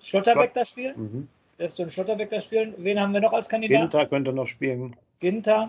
Schlotterbeck 0.00 0.54
da 0.54 0.64
spielen? 0.64 0.94
Mhm. 0.96 1.28
Lässt 1.58 1.78
du 1.78 1.82
einen 1.82 1.90
Schlotterbeck 1.90 2.30
da 2.30 2.40
spielen? 2.40 2.74
Wen 2.78 2.98
haben 2.98 3.12
wir 3.12 3.20
noch 3.20 3.32
als 3.32 3.48
Kandidat? 3.48 3.80
Ginter 3.90 4.06
könnte 4.06 4.32
noch 4.32 4.46
spielen. 4.46 4.96
Ginter. 5.20 5.68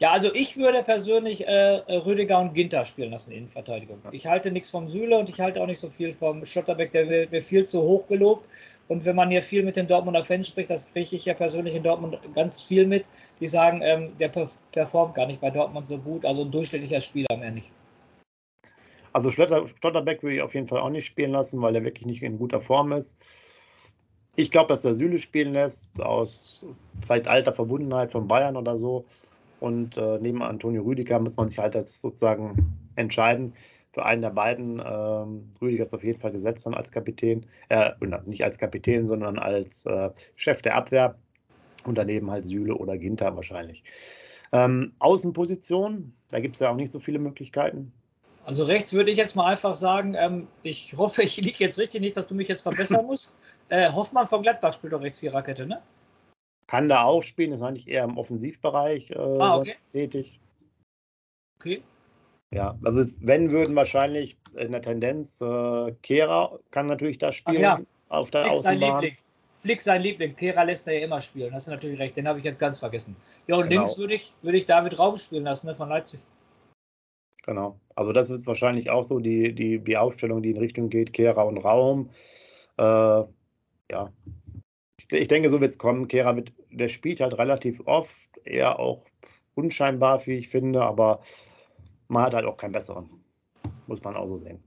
Ja, 0.00 0.10
also 0.10 0.28
ich 0.34 0.56
würde 0.56 0.82
persönlich 0.82 1.46
äh, 1.46 1.80
Rüdiger 1.88 2.40
und 2.40 2.52
Ginter 2.54 2.84
spielen 2.84 3.12
lassen 3.12 3.30
in 3.30 3.38
Innenverteidigung. 3.38 4.00
Ich 4.10 4.26
halte 4.26 4.50
nichts 4.50 4.70
vom 4.70 4.88
Süle 4.88 5.16
und 5.16 5.28
ich 5.28 5.38
halte 5.40 5.62
auch 5.62 5.68
nicht 5.68 5.78
so 5.78 5.88
viel 5.88 6.12
vom 6.12 6.44
Schotterbeck, 6.44 6.90
der 6.90 7.08
wird 7.08 7.30
mir 7.30 7.40
viel 7.40 7.66
zu 7.66 7.80
hoch 7.80 8.08
gelobt. 8.08 8.48
Und 8.88 9.04
wenn 9.04 9.14
man 9.14 9.30
hier 9.30 9.40
viel 9.40 9.62
mit 9.62 9.76
den 9.76 9.86
Dortmunder 9.86 10.24
Fans 10.24 10.48
spricht, 10.48 10.68
das 10.70 10.92
kriege 10.92 11.14
ich 11.14 11.24
ja 11.24 11.34
persönlich 11.34 11.76
in 11.76 11.84
Dortmund 11.84 12.18
ganz 12.34 12.60
viel 12.60 12.88
mit, 12.88 13.08
die 13.38 13.46
sagen, 13.46 13.82
ähm, 13.82 14.18
der 14.18 14.32
performt 14.72 15.14
gar 15.14 15.26
nicht 15.26 15.40
bei 15.40 15.50
Dortmund 15.50 15.86
so 15.86 15.98
gut, 15.98 16.24
also 16.24 16.42
ein 16.42 16.50
durchschnittlicher 16.50 17.00
Spieler 17.00 17.36
mehr 17.36 17.52
nicht. 17.52 17.70
Also 19.12 19.30
Stotterbeck 19.30 20.24
würde 20.24 20.34
ich 20.34 20.42
auf 20.42 20.54
jeden 20.54 20.66
Fall 20.66 20.80
auch 20.80 20.90
nicht 20.90 21.06
spielen 21.06 21.30
lassen, 21.30 21.62
weil 21.62 21.76
er 21.76 21.84
wirklich 21.84 22.06
nicht 22.06 22.20
in 22.20 22.36
guter 22.36 22.60
Form 22.60 22.90
ist. 22.90 23.16
Ich 24.34 24.50
glaube, 24.50 24.66
dass 24.66 24.82
der 24.82 24.96
Süle 24.96 25.18
spielen 25.18 25.52
lässt, 25.52 26.02
aus 26.02 26.66
vielleicht 27.06 27.28
alter 27.28 27.52
Verbundenheit 27.52 28.10
von 28.10 28.26
Bayern 28.26 28.56
oder 28.56 28.76
so. 28.76 29.04
Und 29.64 29.96
äh, 29.96 30.18
neben 30.20 30.42
Antonio 30.42 30.82
Rüdiger 30.82 31.18
muss 31.18 31.38
man 31.38 31.48
sich 31.48 31.58
halt 31.58 31.74
jetzt 31.74 32.02
sozusagen 32.02 32.76
entscheiden 32.96 33.54
für 33.94 34.04
einen 34.04 34.20
der 34.20 34.28
beiden. 34.28 34.78
Ähm, 34.78 35.48
Rüdiger 35.58 35.84
ist 35.84 35.94
auf 35.94 36.04
jeden 36.04 36.20
Fall 36.20 36.32
gesetzt 36.32 36.66
dann 36.66 36.74
als 36.74 36.92
Kapitän, 36.92 37.46
äh, 37.70 37.92
nicht 38.26 38.44
als 38.44 38.58
Kapitän, 38.58 39.06
sondern 39.06 39.38
als 39.38 39.86
äh, 39.86 40.10
Chef 40.36 40.60
der 40.60 40.74
Abwehr. 40.74 41.14
Und 41.84 41.96
daneben 41.96 42.30
halt 42.30 42.44
Süle 42.44 42.74
oder 42.74 42.98
Ginter 42.98 43.34
wahrscheinlich. 43.36 43.84
Ähm, 44.52 44.92
Außenposition, 44.98 46.12
da 46.28 46.40
gibt 46.40 46.56
es 46.56 46.60
ja 46.60 46.70
auch 46.70 46.76
nicht 46.76 46.90
so 46.90 47.00
viele 47.00 47.18
Möglichkeiten. 47.18 47.90
Also 48.44 48.64
rechts 48.64 48.92
würde 48.92 49.12
ich 49.12 49.16
jetzt 49.16 49.34
mal 49.34 49.46
einfach 49.46 49.74
sagen, 49.74 50.14
ähm, 50.14 50.46
ich 50.62 50.94
hoffe, 50.98 51.22
ich 51.22 51.38
liege 51.38 51.64
jetzt 51.64 51.78
richtig, 51.78 52.02
nicht, 52.02 52.18
dass 52.18 52.26
du 52.26 52.34
mich 52.34 52.48
jetzt 52.48 52.60
verbessern 52.60 53.06
musst. 53.06 53.34
Äh, 53.70 53.90
Hoffmann 53.92 54.26
von 54.26 54.42
Gladbach 54.42 54.74
spielt 54.74 54.92
doch 54.92 55.00
rechts 55.00 55.20
Viererkette, 55.20 55.64
ne? 55.64 55.80
Kann 56.66 56.88
da 56.88 57.02
auch 57.02 57.22
spielen, 57.22 57.52
ist 57.52 57.62
eigentlich 57.62 57.88
eher 57.88 58.04
im 58.04 58.16
Offensivbereich 58.16 59.10
äh, 59.10 59.16
ah, 59.18 59.58
okay. 59.58 59.74
tätig. 59.88 60.40
Okay. 61.56 61.82
Ja, 62.50 62.78
also 62.84 63.10
wenn 63.20 63.50
würden 63.50 63.74
wahrscheinlich 63.74 64.36
in 64.56 64.72
der 64.72 64.80
Tendenz 64.80 65.40
äh, 65.40 65.92
Kehra 66.02 66.58
kann 66.70 66.86
natürlich 66.86 67.18
da 67.18 67.32
spielen 67.32 67.60
ja. 67.60 67.80
auf 68.08 68.30
der 68.30 68.42
Flick 68.42 68.52
Außenbahn. 68.52 68.80
Sein 68.80 69.02
Liebling. 69.02 69.18
Flick 69.58 69.80
sein 69.80 70.02
Liebling. 70.02 70.36
Kehra 70.36 70.62
lässt 70.62 70.86
er 70.86 70.98
ja 70.98 71.04
immer 71.04 71.20
spielen. 71.20 71.52
Hast 71.52 71.66
du 71.66 71.72
natürlich 71.72 71.98
recht. 71.98 72.16
Den 72.16 72.28
habe 72.28 72.38
ich 72.38 72.44
jetzt 72.44 72.60
ganz 72.60 72.78
vergessen. 72.78 73.16
Ja, 73.46 73.56
und 73.56 73.68
genau. 73.68 73.80
links 73.80 73.98
würde 73.98 74.14
ich, 74.14 74.32
würde 74.42 74.58
ich 74.58 74.66
David 74.66 74.98
Raum 74.98 75.16
spielen 75.16 75.44
lassen 75.44 75.66
ne, 75.66 75.74
von 75.74 75.88
Leipzig. 75.88 76.20
Genau. 77.44 77.78
Also 77.94 78.12
das 78.12 78.30
ist 78.30 78.46
wahrscheinlich 78.46 78.90
auch 78.90 79.04
so 79.04 79.18
die, 79.18 79.54
die, 79.54 79.78
die 79.78 79.96
Aufstellung, 79.96 80.42
die 80.42 80.50
in 80.50 80.58
Richtung 80.58 80.90
geht, 80.90 81.12
Kehra 81.12 81.42
und 81.42 81.58
Raum. 81.58 82.10
Äh, 82.78 82.82
ja, 82.82 84.12
ich 85.10 85.28
denke, 85.28 85.50
so 85.50 85.60
wird 85.60 85.70
es 85.70 85.78
kommen. 85.78 86.08
Kehra 86.08 86.36
wird, 86.36 86.52
der 86.70 86.88
spielt 86.88 87.20
halt 87.20 87.36
relativ 87.38 87.80
oft, 87.86 88.28
eher 88.44 88.78
auch 88.78 89.04
unscheinbar, 89.54 90.24
wie 90.26 90.36
ich 90.36 90.48
finde, 90.48 90.82
aber 90.82 91.20
man 92.08 92.24
hat 92.24 92.34
halt 92.34 92.46
auch 92.46 92.56
keinen 92.56 92.72
besseren. 92.72 93.08
Muss 93.86 94.02
man 94.02 94.16
auch 94.16 94.26
so 94.26 94.38
sehen. 94.38 94.62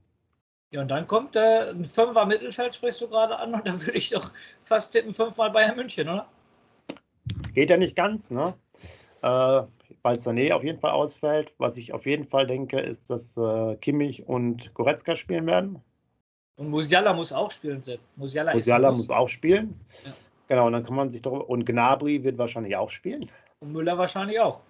Ja, 0.70 0.82
und 0.82 0.88
dann 0.88 1.06
kommt 1.06 1.34
äh, 1.34 1.70
ein 1.70 1.84
Fünfer 1.84 2.26
Mittelfeld, 2.26 2.74
sprichst 2.74 3.00
du 3.00 3.08
gerade 3.08 3.38
an, 3.38 3.54
und 3.54 3.66
dann 3.66 3.80
würde 3.80 3.96
ich 3.96 4.10
doch 4.10 4.32
fast 4.60 4.92
tippen, 4.92 5.14
fünfmal 5.14 5.50
Bayern 5.50 5.76
München, 5.76 6.08
oder? 6.08 6.28
Geht 7.54 7.70
ja 7.70 7.76
nicht 7.76 7.96
ganz, 7.96 8.30
ne? 8.30 8.54
Äh, 9.22 9.62
weil 10.02 10.16
Sané 10.16 10.52
auf 10.52 10.62
jeden 10.62 10.78
Fall 10.78 10.92
ausfällt. 10.92 11.54
Was 11.58 11.76
ich 11.76 11.92
auf 11.92 12.06
jeden 12.06 12.26
Fall 12.26 12.46
denke, 12.46 12.78
ist, 12.78 13.08
dass 13.10 13.36
äh, 13.36 13.76
Kimmich 13.76 14.28
und 14.28 14.72
Goretzka 14.74 15.16
spielen 15.16 15.46
werden. 15.46 15.82
Und 16.56 16.68
Musiala 16.70 17.12
muss 17.14 17.32
auch 17.32 17.50
spielen, 17.50 17.82
Sepp. 17.82 18.00
Musiala, 18.16 18.52
Musiala 18.52 18.90
muss 18.90 19.10
auch 19.10 19.28
spielen. 19.28 19.80
Ja. 20.04 20.12
Genau, 20.48 20.66
und 20.66 20.72
dann 20.72 20.84
kann 20.84 20.96
man 20.96 21.10
sich 21.10 21.22
doch. 21.22 21.40
Und 21.40 21.64
Gnabry 21.66 22.24
wird 22.24 22.38
wahrscheinlich 22.38 22.76
auch 22.76 22.90
spielen. 22.90 23.30
Und 23.60 23.72
Müller 23.72 23.98
wahrscheinlich 23.98 24.40
auch. 24.40 24.60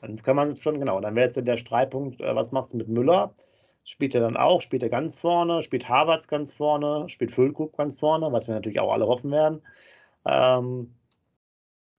Dann 0.00 0.20
kann 0.22 0.36
man 0.36 0.56
schon, 0.56 0.78
genau. 0.78 1.00
Dann 1.00 1.14
wäre 1.14 1.26
jetzt 1.26 1.46
der 1.46 1.56
Streitpunkt, 1.58 2.20
äh, 2.20 2.34
was 2.34 2.52
machst 2.52 2.72
du 2.72 2.78
mit 2.78 2.88
Müller? 2.88 3.34
Spielt 3.84 4.14
er 4.14 4.22
dann 4.22 4.36
auch? 4.36 4.62
Spielt 4.62 4.82
er 4.82 4.88
ganz 4.88 5.18
vorne? 5.18 5.62
Spielt 5.62 5.88
Havertz 5.88 6.26
ganz 6.26 6.52
vorne? 6.52 7.08
Spielt 7.08 7.32
Füllkrug 7.32 7.76
ganz 7.76 7.98
vorne? 7.98 8.32
Was 8.32 8.48
wir 8.48 8.54
natürlich 8.54 8.80
auch 8.80 8.92
alle 8.92 9.06
hoffen 9.06 9.30
werden. 9.30 9.62
Ähm, 10.26 10.94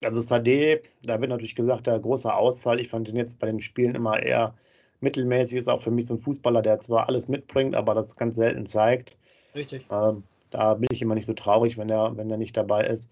also 0.02 0.20
Sade, 0.20 0.82
da 1.02 1.20
wird 1.20 1.30
natürlich 1.30 1.54
gesagt, 1.54 1.86
der 1.86 2.00
große 2.00 2.32
Ausfall. 2.32 2.80
Ich 2.80 2.88
fand 2.88 3.08
ihn 3.08 3.16
jetzt 3.16 3.38
bei 3.38 3.46
den 3.46 3.60
Spielen 3.60 3.94
immer 3.94 4.20
eher 4.20 4.54
mittelmäßig. 5.00 5.58
Ist 5.58 5.68
auch 5.68 5.80
für 5.80 5.92
mich 5.92 6.06
so 6.06 6.14
ein 6.14 6.20
Fußballer, 6.20 6.62
der 6.62 6.80
zwar 6.80 7.08
alles 7.08 7.28
mitbringt, 7.28 7.76
aber 7.76 7.94
das 7.94 8.16
ganz 8.16 8.34
selten 8.34 8.66
zeigt. 8.66 9.16
Richtig. 9.54 9.86
Ähm, 9.90 10.24
da 10.52 10.74
bin 10.74 10.88
ich 10.92 11.02
immer 11.02 11.14
nicht 11.14 11.26
so 11.26 11.34
traurig, 11.34 11.76
wenn 11.78 11.90
er, 11.90 12.16
wenn 12.16 12.30
er 12.30 12.36
nicht 12.36 12.56
dabei 12.56 12.86
ist. 12.86 13.10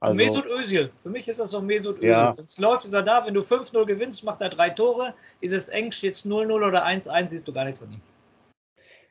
Also, 0.00 0.22
Mesut 0.22 0.46
Özil. 0.46 0.90
Für 0.98 1.10
mich 1.10 1.26
ist 1.26 1.40
das 1.40 1.50
so 1.50 1.60
Mesut 1.60 1.96
Özil. 1.96 2.10
Ja. 2.10 2.36
Es 2.38 2.58
läuft, 2.58 2.84
ist 2.84 2.94
er 2.94 3.02
da. 3.02 3.26
Wenn 3.26 3.34
du 3.34 3.40
5-0 3.40 3.84
gewinnst, 3.84 4.22
macht 4.24 4.40
er 4.40 4.48
drei 4.48 4.70
Tore. 4.70 5.14
Ist 5.40 5.52
es 5.52 5.68
eng, 5.68 5.90
steht 5.90 6.12
es 6.12 6.24
0-0 6.24 6.52
oder 6.52 6.86
1-1, 6.86 7.28
siehst 7.28 7.48
du 7.48 7.52
gar 7.52 7.64
nichts 7.64 7.80
von 7.80 7.90
ihm. 7.90 8.00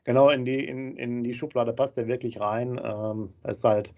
Genau, 0.06 0.30
in 0.30 0.46
die, 0.46 0.66
in, 0.66 0.96
in 0.96 1.24
die 1.24 1.34
Schublade 1.34 1.74
passt 1.74 1.98
er 1.98 2.08
wirklich 2.08 2.40
rein. 2.40 2.80
Ähm, 2.82 3.34
ist 3.44 3.66
halt 3.66 3.94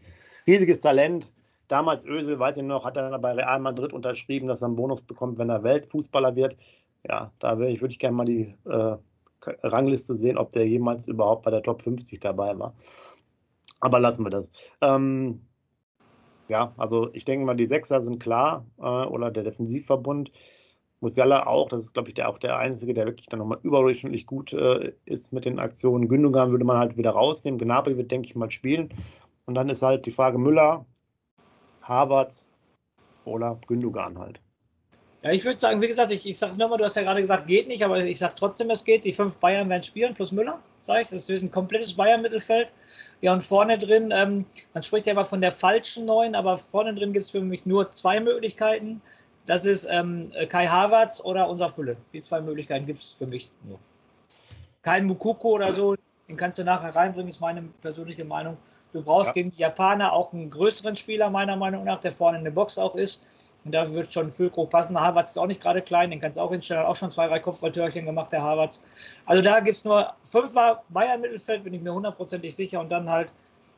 riesiges 0.48 0.80
Talent. 0.80 1.32
Damals 1.68 2.04
Özil, 2.04 2.40
weiß 2.40 2.58
ich 2.58 2.64
noch, 2.64 2.84
hat 2.84 2.98
er 2.98 3.20
bei 3.20 3.34
Real 3.34 3.60
Madrid 3.60 3.94
unterschrieben, 3.94 4.48
dass 4.48 4.64
er 4.64 4.68
einen 4.68 4.76
Bonus 4.76 5.04
bekommt, 5.04 5.38
wenn 5.38 5.50
er 5.50 5.64
Weltfußballer 5.64 6.36
wird. 6.36 6.58
Ja, 7.08 7.32
da 7.38 7.60
würde 7.60 7.72
ich, 7.72 7.82
würd 7.82 7.92
ich 7.92 8.00
gerne 8.00 8.18
mal 8.18 8.26
die 8.26 8.56
äh, 8.66 8.98
Rangliste 9.62 10.18
sehen, 10.18 10.40
ob 10.40 10.52
der 10.52 10.68
jemals 10.68 11.08
überhaupt 11.08 11.44
bei 11.44 11.52
der 11.52 11.62
Top 11.62 11.84
50 11.84 12.20
dabei 12.20 12.58
war. 12.58 12.74
Aber 13.80 14.00
lassen 14.00 14.24
wir 14.24 14.30
das. 14.30 14.52
Ähm, 14.82 15.42
ja, 16.48 16.74
also 16.78 17.10
ich 17.14 17.26
denke 17.26 17.46
mal, 17.46 17.56
die 17.56 17.66
Sechser 17.66 18.02
sind 18.02 18.20
klar 18.20 18.66
äh, 18.80 18.84
oder 18.84 19.32
der 19.32 19.44
Defensivverbund. 19.44 20.32
Musiala 21.02 21.48
auch, 21.48 21.70
das 21.70 21.86
ist, 21.86 21.94
glaube 21.94 22.10
ich, 22.10 22.16
der, 22.16 22.28
auch 22.28 22.40
der 22.40 22.58
Einzige, 22.58 22.94
der 22.94 23.06
wirklich 23.06 23.28
dann 23.28 23.40
nochmal 23.40 23.60
überdurchschnittlich 23.64 24.26
gut 24.26 24.52
äh, 24.52 24.94
ist 25.06 25.32
mit 25.32 25.46
den 25.46 25.60
Aktionen. 25.60 26.10
Gündogan 26.10 26.52
würde 26.52 26.66
man 26.66 26.78
halt 26.78 26.98
wieder 26.98 27.12
rausnehmen. 27.12 27.60
Gnabry 27.60 27.96
wird, 27.96 28.12
denke 28.12 28.28
ich 28.28 28.36
mal, 28.36 28.52
spielen. 28.52 28.90
Und 29.46 29.56
dann 29.56 29.70
ist 29.70 29.82
halt 29.82 30.06
die 30.06 30.12
Frage 30.12 30.38
Müller, 30.38 30.86
Havertz 31.82 32.50
oder 33.24 33.60
Gündogan 33.68 34.20
halt. 34.20 34.42
Ja, 35.22 35.32
ich 35.32 35.44
würde 35.44 35.60
sagen, 35.60 35.82
wie 35.82 35.88
gesagt, 35.88 36.12
ich, 36.12 36.26
ich 36.26 36.38
sage 36.38 36.56
nochmal, 36.56 36.78
du 36.78 36.86
hast 36.86 36.96
ja 36.96 37.02
gerade 37.04 37.20
gesagt, 37.20 37.46
geht 37.46 37.68
nicht, 37.68 37.84
aber 37.84 37.98
ich 37.98 38.20
sage 38.20 38.36
trotzdem, 38.38 38.70
es 38.70 38.86
geht. 38.86 39.04
Die 39.04 39.12
fünf 39.12 39.38
Bayern 39.38 39.68
werden 39.68 39.84
spielen, 39.84 40.14
plus 40.14 40.32
Müller, 40.32 40.60
sage 40.78 41.02
ich. 41.02 41.10
Das 41.10 41.28
wird 41.28 41.42
ein 41.42 41.52
komplettes 41.52 41.94
Bayern-Mittelfeld. 41.94 42.72
Ja, 43.20 43.34
und 43.34 43.44
vorne 43.44 43.78
drin, 43.78 44.12
ähm, 44.16 44.46
man 44.74 44.82
spricht 44.82 45.08
ja 45.08 45.12
immer 45.12 45.26
von 45.26 45.42
der 45.42 45.52
falschen 45.52 46.06
Neun, 46.06 46.36
aber 46.36 46.58
vorne 46.58 46.96
drin 46.96 47.12
gibt 47.12 47.26
es 47.26 47.32
für 47.32 47.42
mich 47.42 47.66
nur 47.66 47.92
zwei 47.92 48.22
Möglichkeiten. 48.22 49.02
Das 49.46 49.66
ist 49.66 49.88
ähm, 49.90 50.32
Kai 50.48 50.68
Havertz 50.68 51.20
oder 51.20 51.50
unser 51.50 51.70
Fülle. 51.70 51.98
Die 52.14 52.22
zwei 52.22 52.40
Möglichkeiten 52.40 52.86
gibt 52.86 53.02
es 53.02 53.12
für 53.12 53.28
mich 53.28 53.52
nur. 53.64 53.80
Kein 54.84 55.06
Mukoko 55.06 55.50
oder 55.50 55.74
so, 55.74 55.96
den 56.30 56.38
kannst 56.38 56.60
du 56.60 56.64
nachher 56.64 56.96
reinbringen, 56.96 57.28
ist 57.28 57.42
meine 57.42 57.64
persönliche 57.82 58.24
Meinung. 58.24 58.58
Du 58.91 59.04
brauchst 59.04 59.28
ja. 59.28 59.34
gegen 59.34 59.52
die 59.52 59.60
Japaner 59.60 60.13
auch 60.13 60.34
einen 60.34 60.49
größeren 60.49 60.95
Spieler, 60.95 61.30
meiner 61.30 61.56
Meinung 61.56 61.84
nach, 61.84 61.99
der 61.99 62.12
vorne 62.12 62.39
in 62.39 62.43
der 62.43 62.52
Box 62.52 62.78
auch 62.80 62.95
ist. 62.95 63.54
Und 63.63 63.73
da 63.73 63.93
wird 63.93 64.12
schon 64.12 64.32
Füllkrug 64.32 64.71
passen. 64.71 64.99
Harvards 64.99 65.32
ist 65.32 65.38
auch 65.38 65.45
nicht 65.45 65.62
gerade 65.62 65.82
klein, 65.82 66.10
den 66.10 66.19
kannst 66.19 66.38
du 66.38 66.41
auch 66.41 66.49
hinstellen. 66.49 66.82
Hat 66.82 66.89
auch 66.89 66.95
schon 66.95 67.12
zwei, 67.12 67.28
drei 67.28 67.39
Kopfballtörchen 67.39 68.06
gemacht, 68.06 68.32
der 68.32 68.41
Harvards. 68.41 68.84
Also 69.25 69.43
da 69.43 69.60
gibt 69.60 69.75
es 69.75 69.84
nur 69.84 70.12
fünfmal 70.23 70.82
Bayern-Mittelfeld, 70.89 71.63
bin 71.63 71.73
ich 71.75 71.82
mir 71.82 71.93
hundertprozentig 71.93 72.56
sicher. 72.56 72.80
Und 72.80 72.89
dann 72.89 73.10
halt 73.10 73.32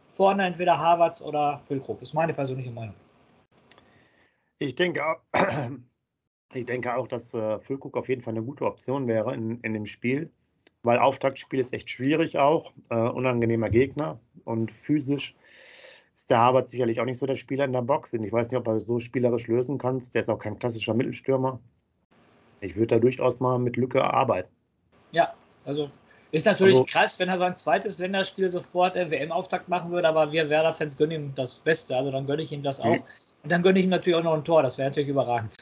vorne 0.10 0.46
entweder 0.46 0.80
Harvards 0.80 1.22
oder 1.22 1.60
Füllkrug. 1.60 2.02
Ist 2.02 2.14
meine 2.14 2.34
persönliche 2.34 2.72
Meinung. 2.72 2.96
Ich 4.60 4.76
denke, 4.76 5.04
ich 6.54 6.66
denke 6.66 6.96
auch, 6.96 7.08
dass 7.10 7.34
äh, 7.34 7.60
Füllkrug 7.60 7.98
auf 7.98 8.08
jeden 8.08 8.22
Fall 8.22 8.32
eine 8.32 8.44
gute 8.44 8.66
Option 8.66 9.08
wäre 9.08 9.34
in, 9.34 9.60
in 9.60 9.74
dem 9.74 9.86
Spiel 9.86 10.32
weil 10.84 11.00
Auftaktspiel 11.00 11.60
ist 11.60 11.74
echt 11.74 11.90
schwierig 11.90 12.38
auch, 12.38 12.72
äh, 12.90 12.96
unangenehmer 12.96 13.70
Gegner 13.70 14.20
und 14.46 14.72
physisch 14.72 15.36
ist 16.22 16.30
der 16.30 16.38
Harvard 16.38 16.70
sicherlich 16.70 17.00
auch 17.02 17.06
nicht 17.06 17.18
so 17.18 17.26
der 17.26 17.36
Spieler 17.36 17.66
in 17.66 17.74
der 17.74 17.82
Box. 17.82 18.14
Und 18.14 18.24
ich 18.24 18.32
weiß 18.32 18.52
nicht, 18.52 18.60
ob 18.60 18.68
er 18.68 18.80
so 18.80 19.00
spielerisch 19.00 19.48
lösen 19.48 19.78
kannst. 19.78 20.14
Der 20.14 20.22
ist 20.22 20.30
auch 20.30 20.38
kein 20.38 20.60
klassischer 20.60 20.94
Mittelstürmer. 20.94 21.60
Ich 22.60 22.76
würde 22.76 22.96
da 22.96 23.00
durchaus 23.00 23.40
mal 23.40 23.58
mit 23.58 23.76
Lücke 23.76 24.04
arbeiten. 24.04 24.50
Ja, 25.12 25.34
also 25.66 25.90
ist 26.32 26.46
natürlich 26.46 26.76
also, 26.76 26.86
krass, 26.86 27.20
wenn 27.20 27.28
er 27.28 27.40
sein 27.40 27.56
zweites 27.56 27.98
Länderspiel 27.98 28.50
sofort 28.52 28.96
äh, 28.96 29.10
WM-Auftakt 29.10 29.68
machen 29.68 29.92
würde, 29.92 30.08
aber 30.08 30.32
wir 30.32 30.48
Werder-Fans 30.48 30.96
gönnen 30.96 31.12
ihm 31.12 31.36
das 31.36 31.56
Beste. 31.60 31.96
Also 31.98 32.12
dann 32.12 32.28
gönne 32.28 32.44
ich 32.44 32.52
ihm 32.52 32.62
das 32.62 32.80
auch. 32.80 32.96
Mhm. 32.96 33.04
Und 33.44 33.52
dann 33.52 33.64
gönne 33.64 33.80
ich 33.80 33.86
ihm 33.86 33.92
natürlich 33.92 34.18
auch 34.18 34.24
noch 34.24 34.36
ein 34.36 34.44
Tor. 34.44 34.62
Das 34.62 34.78
wäre 34.78 34.90
natürlich 34.90 35.10
überragend. 35.10 35.56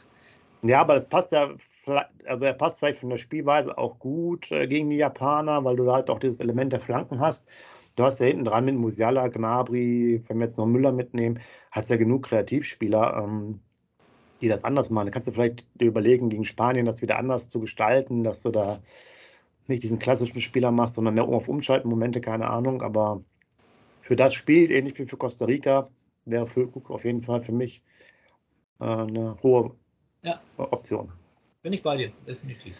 Ja, 0.61 0.81
aber 0.81 0.95
das 0.95 1.07
passt 1.07 1.31
ja 1.31 1.49
also 1.91 2.45
er 2.45 2.53
passt 2.53 2.79
vielleicht 2.79 2.99
von 2.99 3.09
der 3.09 3.17
Spielweise 3.17 3.77
auch 3.77 3.99
gut 3.99 4.51
äh, 4.51 4.67
gegen 4.67 4.89
die 4.89 4.97
Japaner, 4.97 5.63
weil 5.63 5.75
du 5.75 5.91
halt 5.91 6.09
auch 6.09 6.19
dieses 6.19 6.39
Element 6.39 6.73
der 6.73 6.79
Flanken 6.79 7.19
hast. 7.19 7.49
Du 7.95 8.03
hast 8.03 8.19
ja 8.19 8.27
hinten 8.27 8.45
dran 8.45 8.65
mit 8.65 8.75
Musiala, 8.75 9.27
Gnabry, 9.27 10.23
wenn 10.27 10.37
wir 10.37 10.45
jetzt 10.45 10.57
noch 10.57 10.65
Müller 10.65 10.91
mitnehmen, 10.91 11.39
hast 11.71 11.89
ja 11.89 11.97
genug 11.97 12.27
Kreativspieler, 12.27 13.23
ähm, 13.23 13.59
die 14.41 14.47
das 14.47 14.63
anders 14.63 14.89
machen. 14.89 15.07
Da 15.07 15.11
kannst 15.11 15.27
du 15.27 15.33
vielleicht 15.33 15.65
dir 15.75 15.87
überlegen, 15.87 16.29
gegen 16.29 16.45
Spanien 16.45 16.85
das 16.85 17.01
wieder 17.01 17.17
anders 17.17 17.49
zu 17.49 17.59
gestalten, 17.59 18.23
dass 18.23 18.41
du 18.41 18.51
da 18.51 18.79
nicht 19.67 19.83
diesen 19.83 19.99
klassischen 19.99 20.39
Spieler 20.41 20.71
machst, 20.71 20.95
sondern 20.95 21.13
mehr 21.13 21.25
auf 21.25 21.47
Umschaltmomente, 21.47 22.21
keine 22.21 22.49
Ahnung. 22.49 22.81
Aber 22.81 23.21
für 24.01 24.15
das 24.15 24.33
Spiel, 24.33 24.71
ähnlich 24.71 24.97
wie 24.97 25.05
für 25.05 25.17
Costa 25.17 25.45
Rica, 25.45 25.89
wäre 26.25 26.47
Füllkrug 26.47 26.89
auf 26.91 27.05
jeden 27.05 27.21
Fall 27.21 27.41
für 27.41 27.51
mich 27.51 27.83
äh, 28.79 28.85
eine 28.85 29.37
hohe 29.43 29.75
ja. 30.23 30.39
Option. 30.57 31.11
Bin 31.61 31.73
ich 31.73 31.83
bei 31.83 31.97
dir, 31.97 32.11
definitiv. 32.27 32.77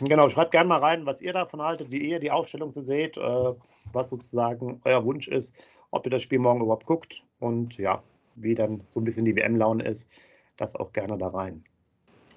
Genau, 0.00 0.28
schreibt 0.28 0.52
gerne 0.52 0.68
mal 0.68 0.80
rein, 0.80 1.06
was 1.06 1.20
ihr 1.20 1.32
davon 1.32 1.62
haltet, 1.62 1.90
wie 1.90 1.98
ihr 2.10 2.18
die 2.18 2.30
Aufstellung 2.30 2.70
so 2.70 2.80
seht, 2.80 3.16
äh, 3.16 3.54
was 3.92 4.08
sozusagen 4.08 4.80
euer 4.84 5.04
Wunsch 5.04 5.28
ist, 5.28 5.54
ob 5.90 6.06
ihr 6.06 6.10
das 6.10 6.22
Spiel 6.22 6.38
morgen 6.38 6.62
überhaupt 6.62 6.86
guckt 6.86 7.22
und 7.38 7.76
ja, 7.76 8.02
wie 8.34 8.54
dann 8.54 8.82
so 8.92 9.00
ein 9.00 9.04
bisschen 9.04 9.24
die 9.24 9.36
WM-Laune 9.36 9.84
ist, 9.84 10.10
das 10.56 10.74
auch 10.74 10.92
gerne 10.92 11.18
da 11.18 11.28
rein. 11.28 11.64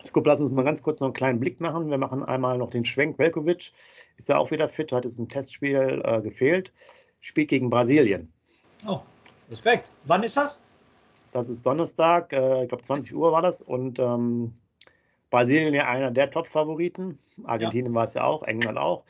Skup, 0.06 0.26
lass 0.26 0.42
uns 0.42 0.52
mal 0.52 0.64
ganz 0.64 0.82
kurz 0.82 1.00
noch 1.00 1.08
einen 1.08 1.14
kleinen 1.14 1.40
Blick 1.40 1.60
machen. 1.60 1.90
Wir 1.90 1.98
machen 1.98 2.24
einmal 2.24 2.58
noch 2.58 2.70
den 2.70 2.86
Schwenk. 2.86 3.18
Velkovic 3.18 3.72
ist 4.16 4.30
ja 4.30 4.38
auch 4.38 4.52
wieder 4.52 4.70
fit, 4.70 4.92
hat 4.92 5.06
jetzt 5.06 5.18
im 5.18 5.28
Testspiel 5.28 6.02
äh, 6.06 6.22
gefehlt. 6.22 6.72
Spielt 7.20 7.50
gegen 7.50 7.70
Brasilien. 7.70 8.32
Oh, 8.88 9.00
Respekt. 9.50 9.92
Wann 10.06 10.24
ist 10.24 10.38
das? 10.38 10.64
Das 11.34 11.50
ist 11.50 11.66
Donnerstag, 11.66 12.32
äh, 12.32 12.64
ich 12.64 12.70
glaube 12.70 12.84
20 12.84 13.14
Uhr 13.14 13.32
war 13.32 13.42
das 13.42 13.62
und 13.62 14.00
ähm, 14.00 14.54
Brasilien 15.30 15.74
ja 15.74 15.88
einer 15.88 16.12
der 16.12 16.32
Top-Favoriten. 16.32 17.20
Argentinien 17.44 17.94
ja. 17.94 17.96
war 17.96 18.04
es 18.06 18.14
ja 18.14 18.24
auch, 18.24 18.44
England 18.44 18.78
auch. 18.78 19.04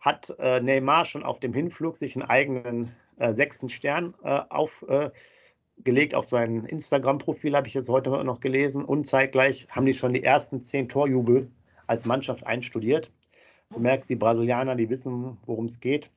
Hat 0.00 0.34
äh, 0.38 0.60
Neymar 0.60 1.04
schon 1.04 1.22
auf 1.22 1.40
dem 1.40 1.52
Hinflug 1.52 1.96
sich 1.96 2.16
einen 2.16 2.28
eigenen 2.28 2.94
äh, 3.18 3.32
sechsten 3.32 3.68
Stern 3.68 4.14
äh, 4.24 4.40
aufgelegt 4.48 6.14
auf 6.14 6.28
sein 6.28 6.64
Instagram-Profil, 6.64 7.54
habe 7.54 7.68
ich 7.68 7.74
jetzt 7.74 7.88
heute 7.88 8.10
noch 8.24 8.40
gelesen. 8.40 8.84
Und 8.84 9.06
zeitgleich 9.06 9.66
haben 9.70 9.86
die 9.86 9.94
schon 9.94 10.12
die 10.12 10.24
ersten 10.24 10.62
zehn 10.64 10.88
Torjubel 10.88 11.50
als 11.86 12.04
Mannschaft 12.04 12.44
einstudiert. 12.46 13.12
Du 13.70 13.78
merkst, 13.78 14.10
die 14.10 14.16
Brasilianer, 14.16 14.74
die 14.74 14.90
wissen, 14.90 15.38
worum 15.46 15.66
es 15.66 15.80
geht. 15.80 16.10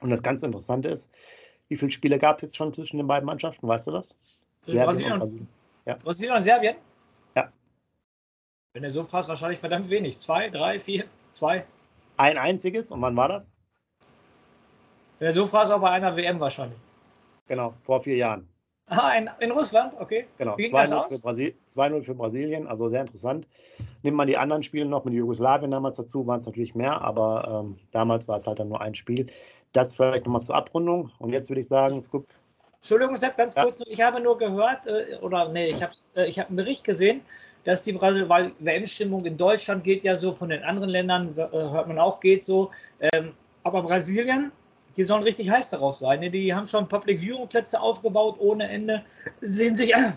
Und 0.00 0.10
das 0.10 0.22
ganz 0.22 0.42
Interessante 0.42 0.88
ist, 0.88 1.10
wie 1.68 1.76
viele 1.76 1.90
Spiele 1.90 2.18
gab 2.18 2.36
es 2.36 2.42
jetzt 2.42 2.56
schon 2.56 2.72
zwischen 2.72 2.98
den 2.98 3.06
beiden 3.06 3.26
Mannschaften? 3.26 3.66
Weißt 3.66 3.86
du 3.86 3.90
das? 3.90 4.16
Brasilien 4.66 5.12
und 5.12 5.18
Brasilien. 5.18 5.48
Ja. 5.84 5.94
Brasilien 5.96 6.36
und 6.36 6.42
Serbien? 6.42 6.76
Wenn 8.76 8.84
er 8.84 8.90
so 8.90 9.04
fragst, 9.04 9.30
wahrscheinlich 9.30 9.58
verdammt 9.58 9.88
wenig. 9.88 10.18
Zwei, 10.18 10.50
drei, 10.50 10.78
vier, 10.78 11.04
zwei. 11.30 11.64
Ein 12.18 12.36
einziges. 12.36 12.90
Und 12.90 13.00
wann 13.00 13.16
war 13.16 13.26
das? 13.26 13.50
Wenn 15.18 15.28
er 15.28 15.32
so 15.32 15.46
fragst, 15.46 15.72
auch 15.72 15.80
bei 15.80 15.88
einer 15.88 16.14
WM 16.14 16.40
wahrscheinlich. 16.40 16.78
Genau, 17.48 17.72
vor 17.80 18.02
vier 18.02 18.16
Jahren. 18.16 18.46
Ah, 18.88 19.14
in, 19.16 19.30
in 19.40 19.50
Russland, 19.50 19.94
okay. 19.98 20.26
Genau, 20.36 20.56
2-0 20.56 21.08
für, 21.08 21.22
Brasil 21.22 21.54
für, 22.02 22.14
Brasilien, 22.14 22.66
also 22.66 22.90
sehr 22.90 23.00
interessant. 23.00 23.48
Nimmt 24.02 24.18
man 24.18 24.28
die 24.28 24.36
anderen 24.36 24.62
Spiele 24.62 24.84
noch 24.84 25.06
mit 25.06 25.14
Jugoslawien 25.14 25.70
damals 25.70 25.96
dazu, 25.96 26.26
waren 26.26 26.40
es 26.40 26.44
natürlich 26.44 26.74
mehr, 26.74 27.00
aber 27.00 27.64
ähm, 27.64 27.78
damals 27.92 28.28
war 28.28 28.36
es 28.36 28.46
halt 28.46 28.58
dann 28.58 28.68
nur 28.68 28.82
ein 28.82 28.94
Spiel. 28.94 29.24
Das 29.72 29.94
vielleicht 29.94 30.26
nochmal 30.26 30.42
zur 30.42 30.54
Abrundung. 30.54 31.10
Und 31.18 31.32
jetzt 31.32 31.48
würde 31.48 31.60
ich 31.60 31.66
sagen, 31.66 31.98
Scoop. 32.02 32.26
Entschuldigung, 32.74 33.16
Sepp, 33.16 33.38
ganz 33.38 33.54
ja. 33.54 33.62
kurz, 33.62 33.82
ich 33.86 34.02
habe 34.02 34.20
nur 34.20 34.36
gehört, 34.36 34.86
äh, 34.86 35.16
oder 35.22 35.48
nee, 35.48 35.68
ich 35.68 35.82
habe 35.82 35.94
äh, 36.14 36.26
ich 36.26 36.38
hab 36.38 36.48
einen 36.48 36.56
Bericht 36.56 36.84
gesehen, 36.84 37.22
dass 37.66 37.82
die 37.82 37.92
Brasil, 37.92 38.28
weil 38.28 38.52
WM-Stimmung 38.60 39.26
in 39.26 39.36
Deutschland 39.36 39.82
geht 39.82 40.04
ja 40.04 40.14
so, 40.14 40.32
von 40.32 40.48
den 40.48 40.62
anderen 40.62 40.88
Ländern 40.88 41.32
äh, 41.36 41.50
hört 41.50 41.88
man 41.88 41.98
auch, 41.98 42.20
geht 42.20 42.44
so. 42.44 42.70
Ähm, 43.00 43.32
aber 43.64 43.82
Brasilien, 43.82 44.52
die 44.96 45.02
sollen 45.02 45.24
richtig 45.24 45.50
heiß 45.50 45.70
darauf 45.70 45.96
sein. 45.96 46.20
Ne? 46.20 46.30
Die 46.30 46.54
haben 46.54 46.66
schon 46.66 46.86
Public 46.86 47.20
Viewing 47.20 47.48
Plätze 47.48 47.80
aufgebaut 47.80 48.36
ohne 48.38 48.68
Ende, 48.68 49.02
sehen 49.40 49.76
sich, 49.76 49.92
äh, 49.92 50.12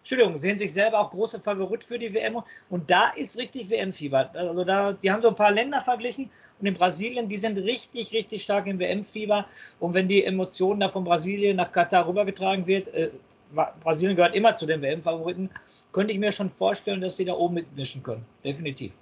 Entschuldigung, 0.00 0.36
sehen 0.36 0.58
sich 0.58 0.70
selber 0.70 1.00
auch 1.00 1.10
große 1.10 1.40
Favorit 1.40 1.82
für 1.82 1.98
die 1.98 2.12
WM. 2.12 2.42
Und 2.68 2.90
da 2.90 3.10
ist 3.16 3.38
richtig 3.38 3.70
WM-Fieber. 3.70 4.30
Also 4.34 4.64
da, 4.64 4.92
die 4.92 5.10
haben 5.10 5.22
so 5.22 5.28
ein 5.28 5.34
paar 5.34 5.50
Länder 5.50 5.80
verglichen 5.80 6.30
und 6.60 6.66
in 6.66 6.74
Brasilien, 6.74 7.30
die 7.30 7.38
sind 7.38 7.56
richtig, 7.56 8.12
richtig 8.12 8.42
stark 8.42 8.66
im 8.66 8.78
WM-Fieber. 8.78 9.46
Und 9.80 9.94
wenn 9.94 10.08
die 10.08 10.24
Emotionen 10.24 10.80
da 10.80 10.90
von 10.90 11.04
Brasilien 11.04 11.56
nach 11.56 11.72
Katar 11.72 12.06
rübergetragen 12.06 12.66
wird, 12.66 12.88
äh, 12.88 13.10
Brasilien 13.52 14.16
gehört 14.16 14.34
immer 14.34 14.54
zu 14.54 14.66
den 14.66 14.82
WM-Favoriten, 14.82 15.50
könnte 15.92 16.12
ich 16.12 16.18
mir 16.18 16.32
schon 16.32 16.50
vorstellen, 16.50 17.00
dass 17.00 17.16
sie 17.16 17.24
da 17.24 17.34
oben 17.34 17.54
mitmischen 17.54 18.02
können. 18.02 18.24
Definitiv. 18.44 18.96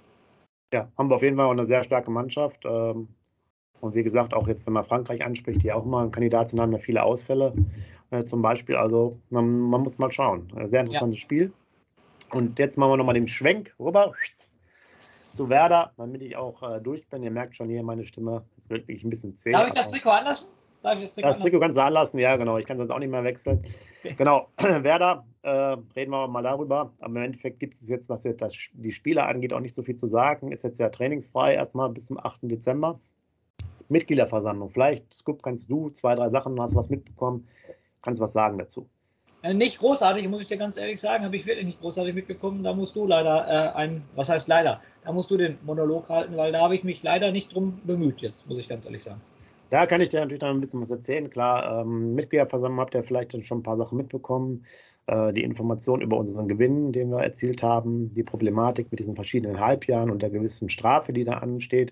Ja, 0.73 0.87
haben 0.97 1.09
wir 1.09 1.15
auf 1.15 1.23
jeden 1.23 1.37
Fall 1.37 1.45
auch 1.45 1.51
eine 1.51 1.65
sehr 1.65 1.83
starke 1.83 2.11
Mannschaft. 2.11 2.63
Ähm, 2.65 3.07
und 3.79 3.95
wie 3.95 4.03
gesagt, 4.03 4.33
auch 4.33 4.47
jetzt, 4.47 4.65
wenn 4.65 4.73
man 4.73 4.83
Frankreich 4.83 5.23
anspricht, 5.23 5.63
die 5.63 5.71
auch 5.71 5.85
immer 5.85 6.01
ein 6.01 6.11
Kandidat 6.11 6.49
sind, 6.49 6.59
haben 6.59 6.71
ja 6.71 6.79
viele 6.79 7.03
Ausfälle 7.03 7.53
äh, 8.11 8.23
zum 8.25 8.41
Beispiel. 8.41 8.75
Also 8.75 9.17
man, 9.29 9.59
man, 9.59 9.81
muss 9.81 9.97
mal 9.97 10.11
schauen. 10.11 10.51
Sehr 10.65 10.81
interessantes 10.81 11.19
ja. 11.19 11.21
Spiel. 11.21 11.53
Und 12.31 12.59
jetzt 12.59 12.77
machen 12.77 12.91
wir 12.91 12.97
nochmal 12.97 13.15
den 13.15 13.27
Schwenk 13.27 13.73
rüber 13.79 14.13
zu 15.31 15.49
Werder, 15.49 15.93
damit 15.97 16.21
ich 16.21 16.35
auch 16.35 16.61
äh, 16.63 16.81
durch 16.81 17.07
bin. 17.07 17.23
Ihr 17.23 17.31
merkt 17.31 17.55
schon 17.55 17.69
hier 17.69 17.83
meine 17.83 18.05
Stimme. 18.05 18.43
Wird 18.67 18.87
wirklich 18.87 19.03
ein 19.03 19.09
bisschen 19.09 19.35
zäh. 19.35 19.51
Darf 19.51 19.67
ich 19.67 19.73
das 19.73 19.87
Trikot 19.87 20.09
anlassen? 20.09 20.49
Darf 20.83 20.95
ich 20.95 21.01
das 21.01 21.13
Trikot, 21.13 21.27
das 21.27 21.39
Trikot 21.39 21.59
kannst 21.59 21.77
du 21.77 21.83
anlassen, 21.83 22.19
ja, 22.19 22.35
genau. 22.37 22.57
Ich 22.57 22.65
kann 22.65 22.79
es 22.79 22.89
auch 22.89 22.99
nicht 22.99 23.09
mehr 23.09 23.23
wechseln. 23.23 23.63
Okay. 23.99 24.15
Genau, 24.17 24.47
Werder, 24.57 25.25
äh, 25.41 25.49
reden 25.95 26.11
wir 26.11 26.27
mal 26.27 26.43
darüber. 26.43 26.93
Aber 26.99 27.15
im 27.15 27.23
Endeffekt 27.23 27.59
gibt 27.59 27.73
es 27.73 27.87
jetzt, 27.87 28.09
was 28.09 28.23
jetzt 28.23 28.41
das, 28.41 28.53
die 28.73 28.91
Spieler 28.91 29.27
angeht, 29.27 29.53
auch 29.53 29.59
nicht 29.59 29.75
so 29.75 29.83
viel 29.83 29.95
zu 29.95 30.07
sagen. 30.07 30.51
Ist 30.51 30.63
jetzt 30.63 30.79
ja 30.79 30.89
trainingsfrei 30.89 31.55
erstmal 31.55 31.89
bis 31.89 32.07
zum 32.07 32.17
8. 32.19 32.39
Dezember. 32.43 32.99
Mitgliederversammlung. 33.89 34.69
Vielleicht, 34.69 35.13
Scoop, 35.13 35.41
kannst 35.43 35.69
du 35.69 35.89
zwei, 35.89 36.15
drei 36.15 36.29
Sachen, 36.29 36.59
hast 36.59 36.75
was 36.75 36.89
mitbekommen, 36.89 37.47
kannst 38.01 38.21
was 38.21 38.33
sagen 38.33 38.57
dazu. 38.57 38.89
Äh, 39.43 39.53
nicht 39.53 39.79
großartig, 39.79 40.27
muss 40.27 40.41
ich 40.41 40.47
dir 40.47 40.57
ganz 40.57 40.77
ehrlich 40.77 40.99
sagen, 40.99 41.23
habe 41.23 41.35
ich 41.35 41.45
wirklich 41.45 41.65
nicht 41.65 41.79
großartig 41.79 42.13
mitbekommen. 42.13 42.63
Da 42.63 42.73
musst 42.73 42.95
du 42.95 43.05
leider 43.05 43.47
äh, 43.47 43.75
ein, 43.75 44.03
was 44.15 44.29
heißt 44.29 44.47
leider, 44.47 44.81
da 45.03 45.11
musst 45.11 45.31
du 45.31 45.37
den 45.37 45.57
Monolog 45.63 46.09
halten, 46.09 46.35
weil 46.37 46.51
da 46.51 46.61
habe 46.61 46.75
ich 46.75 46.83
mich 46.83 47.03
leider 47.03 47.31
nicht 47.31 47.53
drum 47.53 47.79
bemüht, 47.85 48.21
jetzt 48.21 48.47
muss 48.47 48.59
ich 48.59 48.67
ganz 48.67 48.85
ehrlich 48.85 49.03
sagen. 49.03 49.21
Da 49.69 49.85
kann 49.85 50.01
ich 50.01 50.09
dir 50.09 50.21
natürlich 50.21 50.41
noch 50.41 50.49
ein 50.49 50.59
bisschen 50.59 50.81
was 50.81 50.91
erzählen. 50.91 51.29
Klar, 51.29 51.81
ähm, 51.81 52.15
Mitgliederversammlung 52.15 52.79
habt 52.79 52.95
ihr 52.95 53.03
vielleicht 53.03 53.45
schon 53.45 53.59
ein 53.59 53.63
paar 53.63 53.77
Sachen 53.77 53.97
mitbekommen. 53.97 54.65
Äh, 55.07 55.33
die 55.33 55.43
Information 55.43 56.01
über 56.01 56.17
unseren 56.17 56.47
Gewinn, 56.47 56.91
den 56.93 57.09
wir 57.11 57.19
erzielt 57.19 57.63
haben, 57.63 58.11
die 58.11 58.23
Problematik 58.23 58.91
mit 58.91 58.99
diesen 58.99 59.15
verschiedenen 59.15 59.59
Halbjahren 59.59 60.09
und 60.09 60.21
der 60.21 60.29
gewissen 60.29 60.69
Strafe, 60.69 61.11
die 61.11 61.25
da 61.25 61.39
ansteht. 61.39 61.91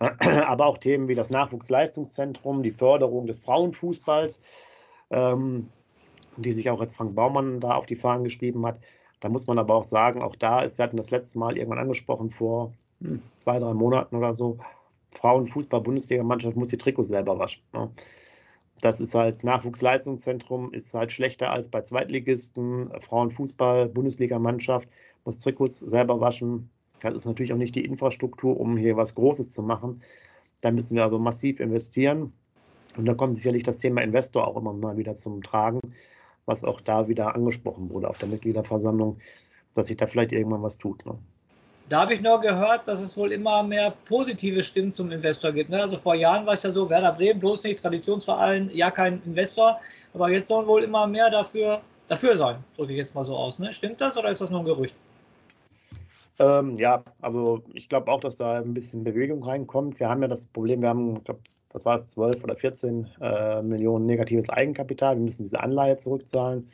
Äh, 0.00 0.10
aber 0.46 0.66
auch 0.66 0.78
Themen 0.78 1.08
wie 1.08 1.14
das 1.14 1.30
Nachwuchsleistungszentrum, 1.30 2.62
die 2.62 2.72
Förderung 2.72 3.26
des 3.26 3.40
Frauenfußballs. 3.40 4.40
Ähm, 5.10 5.68
die 6.36 6.52
sich 6.52 6.70
auch 6.70 6.80
jetzt 6.80 6.96
Frank 6.96 7.14
Baumann 7.14 7.60
da 7.60 7.74
auf 7.74 7.86
die 7.86 7.96
Fahnen 7.96 8.24
geschrieben 8.24 8.66
hat. 8.66 8.78
Da 9.20 9.28
muss 9.28 9.46
man 9.46 9.58
aber 9.58 9.74
auch 9.74 9.84
sagen, 9.84 10.22
auch 10.22 10.36
da 10.36 10.60
ist, 10.60 10.78
wir 10.78 10.82
hatten 10.84 10.96
das 10.96 11.10
letzte 11.10 11.38
Mal 11.38 11.56
irgendwann 11.56 11.78
angesprochen, 11.78 12.30
vor 12.30 12.72
hm, 13.00 13.22
zwei, 13.36 13.58
drei 13.58 13.74
Monaten 13.74 14.16
oder 14.16 14.34
so, 14.34 14.58
Frauenfußball-Bundesliga-Mannschaft 15.14 16.56
muss 16.56 16.68
die 16.68 16.78
Trikots 16.78 17.08
selber 17.08 17.38
waschen. 17.38 17.62
Ne? 17.72 17.90
Das 18.80 19.00
ist 19.00 19.14
halt 19.14 19.44
Nachwuchsleistungszentrum, 19.44 20.72
ist 20.72 20.92
halt 20.94 21.12
schlechter 21.12 21.50
als 21.50 21.68
bei 21.68 21.80
Zweitligisten. 21.80 22.90
Frauenfußball-Bundesliga-Mannschaft 23.00 24.88
muss 25.24 25.38
Trikots 25.38 25.78
selber 25.78 26.20
waschen. 26.20 26.70
Das 27.00 27.14
ist 27.14 27.24
natürlich 27.24 27.52
auch 27.52 27.58
nicht 27.58 27.74
die 27.74 27.84
Infrastruktur, 27.84 28.58
um 28.58 28.76
hier 28.76 28.96
was 28.96 29.14
Großes 29.14 29.52
zu 29.52 29.62
machen. 29.62 30.02
Da 30.60 30.70
müssen 30.70 30.96
wir 30.96 31.04
also 31.04 31.18
massiv 31.18 31.60
investieren. 31.60 32.32
Und 32.96 33.06
da 33.06 33.14
kommt 33.14 33.36
sicherlich 33.36 33.62
das 33.62 33.78
Thema 33.78 34.02
Investor 34.02 34.46
auch 34.46 34.56
immer 34.56 34.72
mal 34.72 34.96
wieder 34.96 35.14
zum 35.14 35.42
Tragen, 35.42 35.80
was 36.46 36.62
auch 36.64 36.80
da 36.80 37.08
wieder 37.08 37.34
angesprochen 37.34 37.90
wurde 37.90 38.08
auf 38.08 38.18
der 38.18 38.28
Mitgliederversammlung, 38.28 39.18
dass 39.74 39.88
sich 39.88 39.96
da 39.96 40.06
vielleicht 40.06 40.32
irgendwann 40.32 40.62
was 40.62 40.78
tut. 40.78 41.04
Ne? 41.04 41.18
Da 41.88 42.00
habe 42.00 42.14
ich 42.14 42.22
nur 42.22 42.40
gehört, 42.40 42.88
dass 42.88 43.02
es 43.02 43.16
wohl 43.16 43.32
immer 43.32 43.62
mehr 43.62 43.92
positive 44.06 44.62
Stimmen 44.62 44.92
zum 44.92 45.10
Investor 45.10 45.52
gibt. 45.52 45.68
Ne? 45.68 45.82
Also 45.82 45.96
vor 45.96 46.14
Jahren 46.14 46.46
war 46.46 46.54
es 46.54 46.62
ja 46.62 46.70
so, 46.70 46.88
Werder 46.88 47.12
Bremen, 47.12 47.40
bloß 47.40 47.64
nicht, 47.64 47.80
Traditionsverein, 47.80 48.70
ja 48.72 48.90
kein 48.90 49.20
Investor. 49.26 49.78
Aber 50.14 50.30
jetzt 50.30 50.48
sollen 50.48 50.66
wohl 50.66 50.82
immer 50.82 51.06
mehr 51.06 51.30
dafür, 51.30 51.82
dafür 52.08 52.36
sein, 52.36 52.56
drücke 52.76 52.92
ich 52.92 52.98
jetzt 52.98 53.14
mal 53.14 53.24
so 53.24 53.36
aus. 53.36 53.58
Ne? 53.58 53.74
Stimmt 53.74 54.00
das 54.00 54.16
oder 54.16 54.30
ist 54.30 54.40
das 54.40 54.50
nur 54.50 54.60
ein 54.60 54.66
Gerücht? 54.66 54.94
Ähm, 56.38 56.74
ja, 56.76 57.04
also 57.20 57.62
ich 57.74 57.88
glaube 57.88 58.10
auch, 58.10 58.20
dass 58.20 58.36
da 58.36 58.60
ein 58.60 58.74
bisschen 58.74 59.04
Bewegung 59.04 59.44
reinkommt. 59.44 60.00
Wir 60.00 60.08
haben 60.08 60.22
ja 60.22 60.28
das 60.28 60.46
Problem, 60.46 60.80
wir 60.80 60.88
haben, 60.88 61.18
ich 61.18 61.24
glaube, 61.24 61.40
was 61.72 61.84
war 61.84 62.00
es, 62.00 62.10
12 62.12 62.42
oder 62.42 62.56
14 62.56 63.08
äh, 63.20 63.62
Millionen 63.62 64.06
negatives 64.06 64.48
Eigenkapital. 64.48 65.16
Wir 65.16 65.22
müssen 65.22 65.42
diese 65.42 65.60
Anleihe 65.60 65.96
zurückzahlen. 65.96 66.68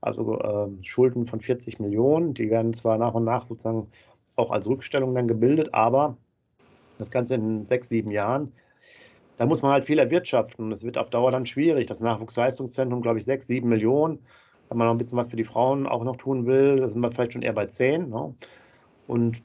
Also 0.00 0.38
äh, 0.40 0.84
Schulden 0.84 1.26
von 1.26 1.40
40 1.40 1.78
Millionen. 1.78 2.32
Die 2.32 2.48
werden 2.48 2.72
zwar 2.72 2.96
nach 2.96 3.14
und 3.14 3.24
nach 3.24 3.46
sozusagen 3.48 3.88
auch 4.36 4.50
als 4.50 4.68
Rückstellung 4.68 5.14
dann 5.14 5.26
gebildet, 5.26 5.72
aber 5.72 6.16
das 6.98 7.10
Ganze 7.10 7.34
in 7.34 7.66
sechs, 7.66 7.88
sieben 7.88 8.10
Jahren. 8.10 8.52
Da 9.38 9.46
muss 9.46 9.62
man 9.62 9.72
halt 9.72 9.84
viel 9.84 9.98
erwirtschaften. 9.98 10.72
Es 10.72 10.82
wird 10.82 10.96
auf 10.96 11.10
Dauer 11.10 11.30
dann 11.30 11.44
schwierig. 11.44 11.86
Das 11.86 12.00
Nachwuchsleistungszentrum, 12.00 13.02
glaube 13.02 13.18
ich, 13.18 13.24
sechs, 13.24 13.46
sieben 13.46 13.68
Millionen. 13.68 14.18
Wenn 14.68 14.78
man 14.78 14.86
noch 14.86 14.94
ein 14.94 14.98
bisschen 14.98 15.18
was 15.18 15.28
für 15.28 15.36
die 15.36 15.44
Frauen 15.44 15.86
auch 15.86 16.04
noch 16.04 16.16
tun 16.16 16.46
will, 16.46 16.76
da 16.76 16.88
sind 16.88 17.00
wir 17.00 17.12
vielleicht 17.12 17.34
schon 17.34 17.42
eher 17.42 17.52
bei 17.52 17.66
zehn. 17.66 18.08
Ne? 18.08 18.34
Und 19.06 19.42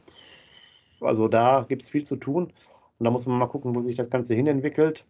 also 1.01 1.27
da 1.27 1.65
gibt 1.67 1.81
es 1.81 1.89
viel 1.89 2.03
zu 2.03 2.15
tun. 2.15 2.53
Und 2.99 3.03
da 3.03 3.11
muss 3.11 3.25
man 3.25 3.37
mal 3.37 3.47
gucken, 3.47 3.75
wo 3.75 3.81
sich 3.81 3.95
das 3.95 4.09
Ganze 4.09 4.33
hinentwickelt. 4.33 5.05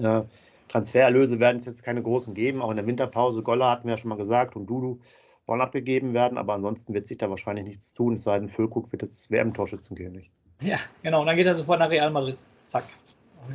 Äh, 0.00 0.22
Transfererlöse 0.68 1.40
werden 1.40 1.56
es 1.56 1.66
jetzt 1.66 1.82
keine 1.82 2.02
großen 2.02 2.34
geben. 2.34 2.62
Auch 2.62 2.70
in 2.70 2.76
der 2.76 2.86
Winterpause, 2.86 3.42
Golla 3.42 3.70
hatten 3.70 3.88
wir 3.88 3.94
ja 3.94 3.98
schon 3.98 4.10
mal 4.10 4.16
gesagt 4.18 4.54
und 4.54 4.66
Dudu 4.66 5.00
wollen 5.48 5.60
abgegeben 5.60 6.14
werden. 6.14 6.38
Aber 6.38 6.54
ansonsten 6.54 6.94
wird 6.94 7.06
sich 7.06 7.18
da 7.18 7.30
wahrscheinlich 7.30 7.64
nichts 7.64 7.94
tun. 7.94 8.14
Es 8.14 8.22
sei 8.22 8.38
denn, 8.38 8.48
Füllkrug 8.48 8.92
wird 8.92 9.02
jetzt 9.02 9.30
WM-Torschützenkönig. 9.30 10.30
Ja, 10.60 10.76
genau. 11.02 11.20
Und 11.22 11.26
dann 11.26 11.36
geht 11.36 11.46
er 11.46 11.54
sofort 11.54 11.80
nach 11.80 11.90
Real 11.90 12.10
Madrid. 12.10 12.44
Zack. 12.66 12.84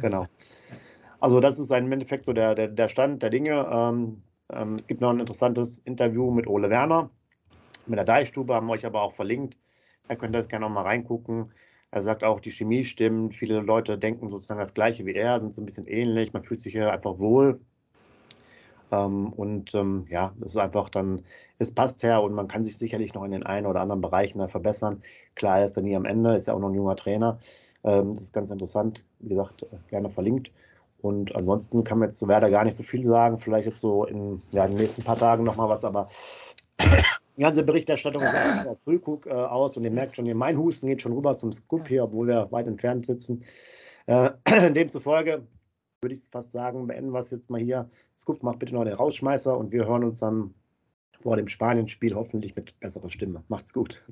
Genau. 0.02 0.26
Also 1.20 1.40
das 1.40 1.60
ist 1.60 1.72
im 1.72 1.92
Endeffekt 1.92 2.26
so 2.26 2.34
der, 2.34 2.56
der, 2.56 2.68
der 2.68 2.88
Stand 2.88 3.22
der 3.24 3.30
Dinge. 3.30 3.68
Ähm, 3.72 4.24
ähm, 4.52 4.76
es 4.76 4.88
gibt 4.88 5.02
noch 5.02 5.10
ein 5.10 5.20
interessantes 5.20 5.80
Interview 5.80 6.32
mit 6.32 6.48
Ole 6.48 6.70
Werner. 6.70 7.10
Mit 7.86 7.98
der 7.98 8.06
Deichstube 8.06 8.54
haben 8.54 8.68
wir 8.68 8.74
euch 8.74 8.86
aber 8.86 9.02
auch 9.02 9.14
verlinkt. 9.14 9.58
Da 10.08 10.16
könnt 10.16 10.36
ihr 10.36 10.40
das 10.40 10.48
gerne 10.48 10.66
noch 10.66 10.74
mal 10.74 10.82
reingucken. 10.82 11.52
Er 11.92 12.02
sagt 12.02 12.24
auch, 12.24 12.40
die 12.40 12.52
Chemie 12.52 12.86
stimmt. 12.86 13.36
Viele 13.36 13.62
Leute 13.62 13.98
denken 13.98 14.30
sozusagen 14.30 14.60
das 14.60 14.74
Gleiche 14.74 15.06
wie 15.06 15.14
er, 15.14 15.40
sind 15.40 15.54
so 15.54 15.62
ein 15.62 15.66
bisschen 15.66 15.88
ähnlich. 15.88 16.34
Man 16.34 16.44
fühlt 16.44 16.62
sich 16.62 16.74
hier 16.74 16.92
einfach 16.92 17.20
wohl. 17.20 17.62
Ähm, 18.94 19.34
und 19.34 19.74
ähm, 19.74 20.06
ja, 20.10 20.34
es 20.42 20.52
ist 20.52 20.58
einfach 20.58 20.90
dann, 20.90 21.22
es 21.58 21.72
passt 21.72 22.04
her 22.04 22.22
und 22.22 22.34
man 22.34 22.48
kann 22.48 22.64
sich 22.64 22.78
sicherlich 22.78 23.14
noch 23.14 23.24
in 23.24 23.32
den 23.32 23.44
einen 23.44 23.66
oder 23.66 23.82
anderen 23.82 24.02
Bereichen 24.02 24.40
da 24.40 24.48
verbessern. 24.48 25.02
Klar, 25.36 25.60
er 25.60 25.66
ist 25.66 25.78
dann 25.78 25.86
nie 25.86 25.96
am 25.96 26.06
Ende, 26.06 26.36
ist 26.36 26.48
ja 26.48 26.54
auch 26.54 26.60
noch 26.60 26.70
ein 26.70 26.76
junger 26.76 26.96
Trainer. 26.96 27.40
Ähm, 27.84 28.14
das 28.14 28.26
ist 28.26 28.34
ganz 28.34 28.52
interessant. 28.52 29.04
Wie 29.20 29.30
gesagt, 29.30 29.64
äh, 29.64 29.68
gerne 29.90 30.10
verlinkt. 30.10 30.52
Und 31.02 31.36
ansonsten 31.36 31.84
kann 31.84 32.00
man 32.00 32.10
jetzt 32.10 32.20
zu 32.20 32.28
Werder 32.28 32.50
gar 32.50 32.64
nicht 32.64 32.76
so 32.76 32.84
viel 32.84 33.04
sagen. 33.04 33.40
Vielleicht 33.40 33.68
jetzt 33.68 33.80
so 33.80 34.06
in, 34.06 34.42
ja, 34.52 34.66
in 34.66 34.72
den 34.72 34.80
nächsten 34.80 35.04
paar 35.04 35.18
Tagen 35.18 35.44
nochmal 35.44 35.70
was, 35.70 35.84
aber 35.84 36.10
die 37.36 37.42
ganze 37.42 37.64
Berichterstattung 37.64 38.22
sieht 38.22 38.70
auf 38.70 38.78
Frühguck 38.84 39.26
äh, 39.26 39.32
aus 39.32 39.76
und 39.76 39.84
ihr 39.84 39.92
merkt 39.92 40.16
schon, 40.16 40.32
mein 40.38 40.58
Husten 40.58 40.88
geht 40.88 41.02
schon 41.02 41.14
rüber 41.14 41.34
zum 41.34 41.52
Scoop 41.52 41.88
hier, 41.88 42.04
obwohl 42.04 42.28
wir 42.28 42.52
weit 42.52 42.68
entfernt 42.68 43.06
sitzen. 43.06 43.44
Äh, 44.06 44.32
demzufolge 44.72 45.48
würde 46.04 46.16
ich 46.16 46.22
fast 46.30 46.52
sagen, 46.52 46.86
beenden 46.88 47.14
wir 47.14 47.20
es 47.20 47.32
jetzt 47.32 47.50
mal 47.50 47.60
hier. 47.60 47.90
Scoop 48.20 48.44
macht 48.44 48.60
bitte 48.60 48.74
noch 48.76 48.84
den 48.84 48.94
Rausschmeißer 48.94 49.58
und 49.58 49.72
wir 49.72 49.86
hören 49.86 50.04
uns 50.04 50.20
dann 50.20 50.54
vor 51.20 51.38
dem 51.38 51.48
Spanien-Spiel 51.48 52.14
hoffentlich 52.14 52.56
mit 52.56 52.80
besserer 52.80 53.10
Stimme. 53.10 53.44
Macht's 53.48 53.74
gut. 53.74 54.04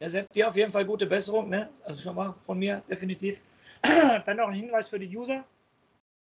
Ja, 0.00 0.10
Sepp, 0.10 0.32
dir 0.32 0.48
auf 0.48 0.56
jeden 0.56 0.72
Fall 0.72 0.84
gute 0.84 1.06
Besserung, 1.06 1.48
ne? 1.48 1.68
Also 1.84 2.02
schon 2.02 2.16
mal 2.16 2.34
von 2.40 2.58
mir, 2.58 2.82
definitiv. 2.90 3.40
dann 4.26 4.36
noch 4.36 4.48
ein 4.48 4.54
Hinweis 4.54 4.88
für 4.88 4.98
die 4.98 5.16
User, 5.16 5.44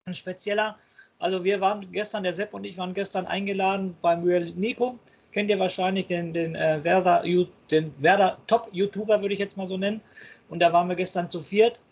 ein 0.06 0.14
spezieller. 0.14 0.76
Also 1.18 1.44
wir 1.44 1.62
waren 1.62 1.90
gestern, 1.92 2.24
der 2.24 2.34
Sepp 2.34 2.54
und 2.54 2.66
ich 2.66 2.78
waren 2.78 2.94
gestern 2.94 3.26
eingeladen 3.26 3.96
beim 4.02 4.24
Real 4.24 4.52
Nico 4.52 5.00
kennt 5.32 5.50
ihr 5.50 5.60
wahrscheinlich 5.60 6.06
den, 6.06 6.34
den, 6.34 6.56
äh, 6.56 6.82
Versa, 6.82 7.24
den 7.72 7.94
Werder 8.00 8.38
Top-YouTuber, 8.48 9.22
würde 9.22 9.34
ich 9.34 9.40
jetzt 9.40 9.58
mal 9.58 9.68
so 9.68 9.78
nennen. 9.78 10.02
Und 10.50 10.60
da 10.60 10.74
waren 10.74 10.90
wir 10.90 10.96
gestern 10.96 11.28
zu 11.28 11.42
viert 11.42 11.84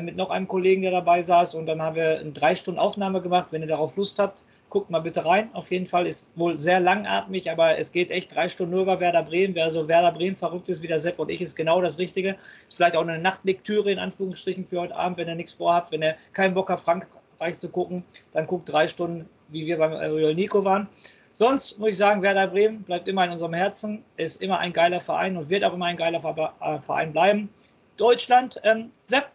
mit 0.00 0.16
noch 0.16 0.30
einem 0.30 0.46
Kollegen, 0.46 0.82
der 0.82 0.92
dabei 0.92 1.22
saß. 1.22 1.54
Und 1.54 1.66
dann 1.66 1.82
haben 1.82 1.96
wir 1.96 2.20
eine 2.20 2.32
drei 2.32 2.54
Stunden 2.54 2.78
Aufnahme 2.78 3.20
gemacht. 3.20 3.48
Wenn 3.50 3.62
ihr 3.62 3.68
darauf 3.68 3.96
Lust 3.96 4.18
habt, 4.18 4.44
guckt 4.68 4.90
mal 4.90 5.00
bitte 5.00 5.24
rein. 5.24 5.50
Auf 5.52 5.70
jeden 5.70 5.86
Fall 5.86 6.06
ist 6.06 6.30
wohl 6.36 6.56
sehr 6.56 6.80
langatmig, 6.80 7.50
aber 7.50 7.76
es 7.76 7.90
geht 7.92 8.10
echt 8.10 8.34
drei 8.34 8.48
Stunden 8.48 8.72
nur 8.72 8.82
über 8.82 9.00
Werder 9.00 9.24
Bremen. 9.24 9.54
Wer 9.54 9.70
so 9.70 9.88
Werder 9.88 10.12
Bremen 10.12 10.36
verrückt 10.36 10.68
ist 10.68 10.82
wie 10.82 10.86
der 10.86 11.00
Sepp 11.00 11.18
und 11.18 11.30
ich, 11.30 11.40
ist 11.40 11.56
genau 11.56 11.82
das 11.82 11.98
Richtige. 11.98 12.36
Ist 12.68 12.76
vielleicht 12.76 12.96
auch 12.96 13.02
eine 13.02 13.18
Nachtlektüre 13.18 13.90
in 13.90 13.98
Anführungsstrichen 13.98 14.64
für 14.64 14.80
heute 14.80 14.96
Abend, 14.96 15.18
wenn 15.18 15.28
ihr 15.28 15.34
nichts 15.34 15.52
vorhabt. 15.52 15.90
Wenn 15.90 16.02
ihr 16.02 16.14
keinen 16.32 16.54
Bock 16.54 16.70
habt, 16.70 16.82
Frankreich 16.82 17.58
zu 17.58 17.68
gucken, 17.68 18.04
dann 18.32 18.46
guckt 18.46 18.70
drei 18.70 18.86
Stunden, 18.86 19.28
wie 19.48 19.66
wir 19.66 19.78
beim 19.78 19.92
Real 19.92 20.34
Nico 20.34 20.64
waren. 20.64 20.88
Sonst 21.32 21.78
muss 21.78 21.90
ich 21.90 21.96
sagen, 21.96 22.22
Werder 22.22 22.48
Bremen 22.48 22.82
bleibt 22.82 23.08
immer 23.08 23.24
in 23.24 23.30
unserem 23.30 23.54
Herzen, 23.54 24.04
ist 24.16 24.42
immer 24.42 24.58
ein 24.58 24.72
geiler 24.72 25.00
Verein 25.00 25.36
und 25.36 25.48
wird 25.48 25.64
auch 25.64 25.72
immer 25.72 25.86
ein 25.86 25.96
geiler 25.96 26.22
äh, 26.60 26.78
Verein 26.80 27.12
bleiben. 27.12 27.48
Deutschland, 27.96 28.60
ähm, 28.64 28.90
Sepp, 29.04 29.30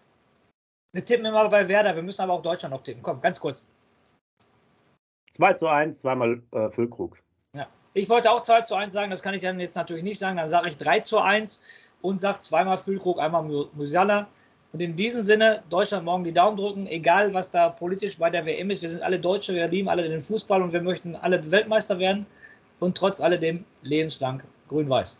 wir 0.96 1.04
tippen 1.04 1.26
immer 1.26 1.50
bei 1.50 1.68
Werder, 1.68 1.94
wir 1.94 2.04
müssen 2.04 2.22
aber 2.22 2.34
auch 2.34 2.42
Deutschland 2.42 2.74
noch 2.74 2.82
tippen. 2.82 3.04
Komm, 3.04 3.20
ganz 3.20 3.42
kurz. 3.42 3.68
2 5.32 5.54
zu 5.54 5.68
1, 5.68 6.00
zweimal 6.00 6.42
äh, 6.54 6.70
Füllkrug. 6.70 7.18
Ja. 7.54 7.68
Ich 7.94 8.08
wollte 8.08 8.32
auch 8.32 8.44
2 8.44 8.62
zu 8.62 8.76
1 8.76 8.94
sagen, 8.94 9.12
das 9.12 9.22
kann 9.22 9.34
ich 9.34 9.42
dann 9.42 9.60
jetzt 9.60 9.76
natürlich 9.76 10.04
nicht 10.04 10.20
sagen. 10.20 10.38
Dann 10.38 10.48
sage 10.48 10.70
ich 10.70 10.78
3 10.78 11.02
zu 11.02 11.20
1 11.20 11.60
und 12.02 12.22
sage 12.22 12.40
zweimal 12.40 12.78
Füllkrug, 12.78 13.20
einmal 13.20 13.44
Musiala. 13.74 14.28
Und 14.72 14.80
in 14.80 14.96
diesem 14.96 15.24
Sinne, 15.24 15.64
Deutschland 15.70 16.06
morgen 16.06 16.24
die 16.24 16.32
Daumen 16.32 16.56
drücken, 16.56 16.88
egal 16.88 17.34
was 17.34 17.52
da 17.52 17.68
politisch 17.68 18.18
bei 18.18 18.30
der 18.30 18.46
WM 18.46 18.70
ist. 18.70 18.82
Wir 18.82 18.90
sind 18.90 19.04
alle 19.04 19.20
Deutsche, 19.20 19.54
wir 19.54 19.68
lieben 19.68 19.90
alle 19.90 20.08
den 20.08 20.22
Fußball 20.22 20.62
und 20.62 20.72
wir 20.72 20.82
möchten 20.82 21.18
alle 21.18 21.52
Weltmeister 21.52 22.00
werden. 22.00 22.26
Und 22.80 22.98
trotz 22.98 23.20
alledem 23.20 23.66
lebenslang 23.82 24.44
grün-weiß. 24.70 25.20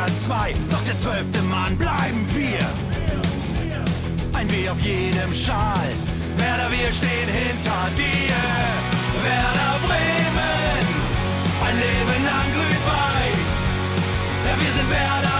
Liga 0.00 0.14
2, 0.26 0.54
doch 0.70 0.82
der 0.84 0.96
zwölfte 0.96 1.42
Mann 1.42 1.76
bleiben 1.76 2.26
wir. 2.34 2.58
Ein 4.32 4.50
W 4.50 4.70
auf 4.70 4.80
jedem 4.80 5.32
Schal, 5.34 5.90
Werder, 6.38 6.70
wir 6.70 6.90
stehen 6.90 7.28
hinter 7.28 7.82
dir. 7.96 8.34
Werder 9.22 9.76
Bremen, 9.86 10.86
ein 11.66 11.76
Leben 11.76 12.24
lang 12.24 12.48
grün-weiß. 12.54 13.50
Ja, 14.46 14.54
wir 14.58 14.72
sind 14.72 14.90
Werder 14.90 15.39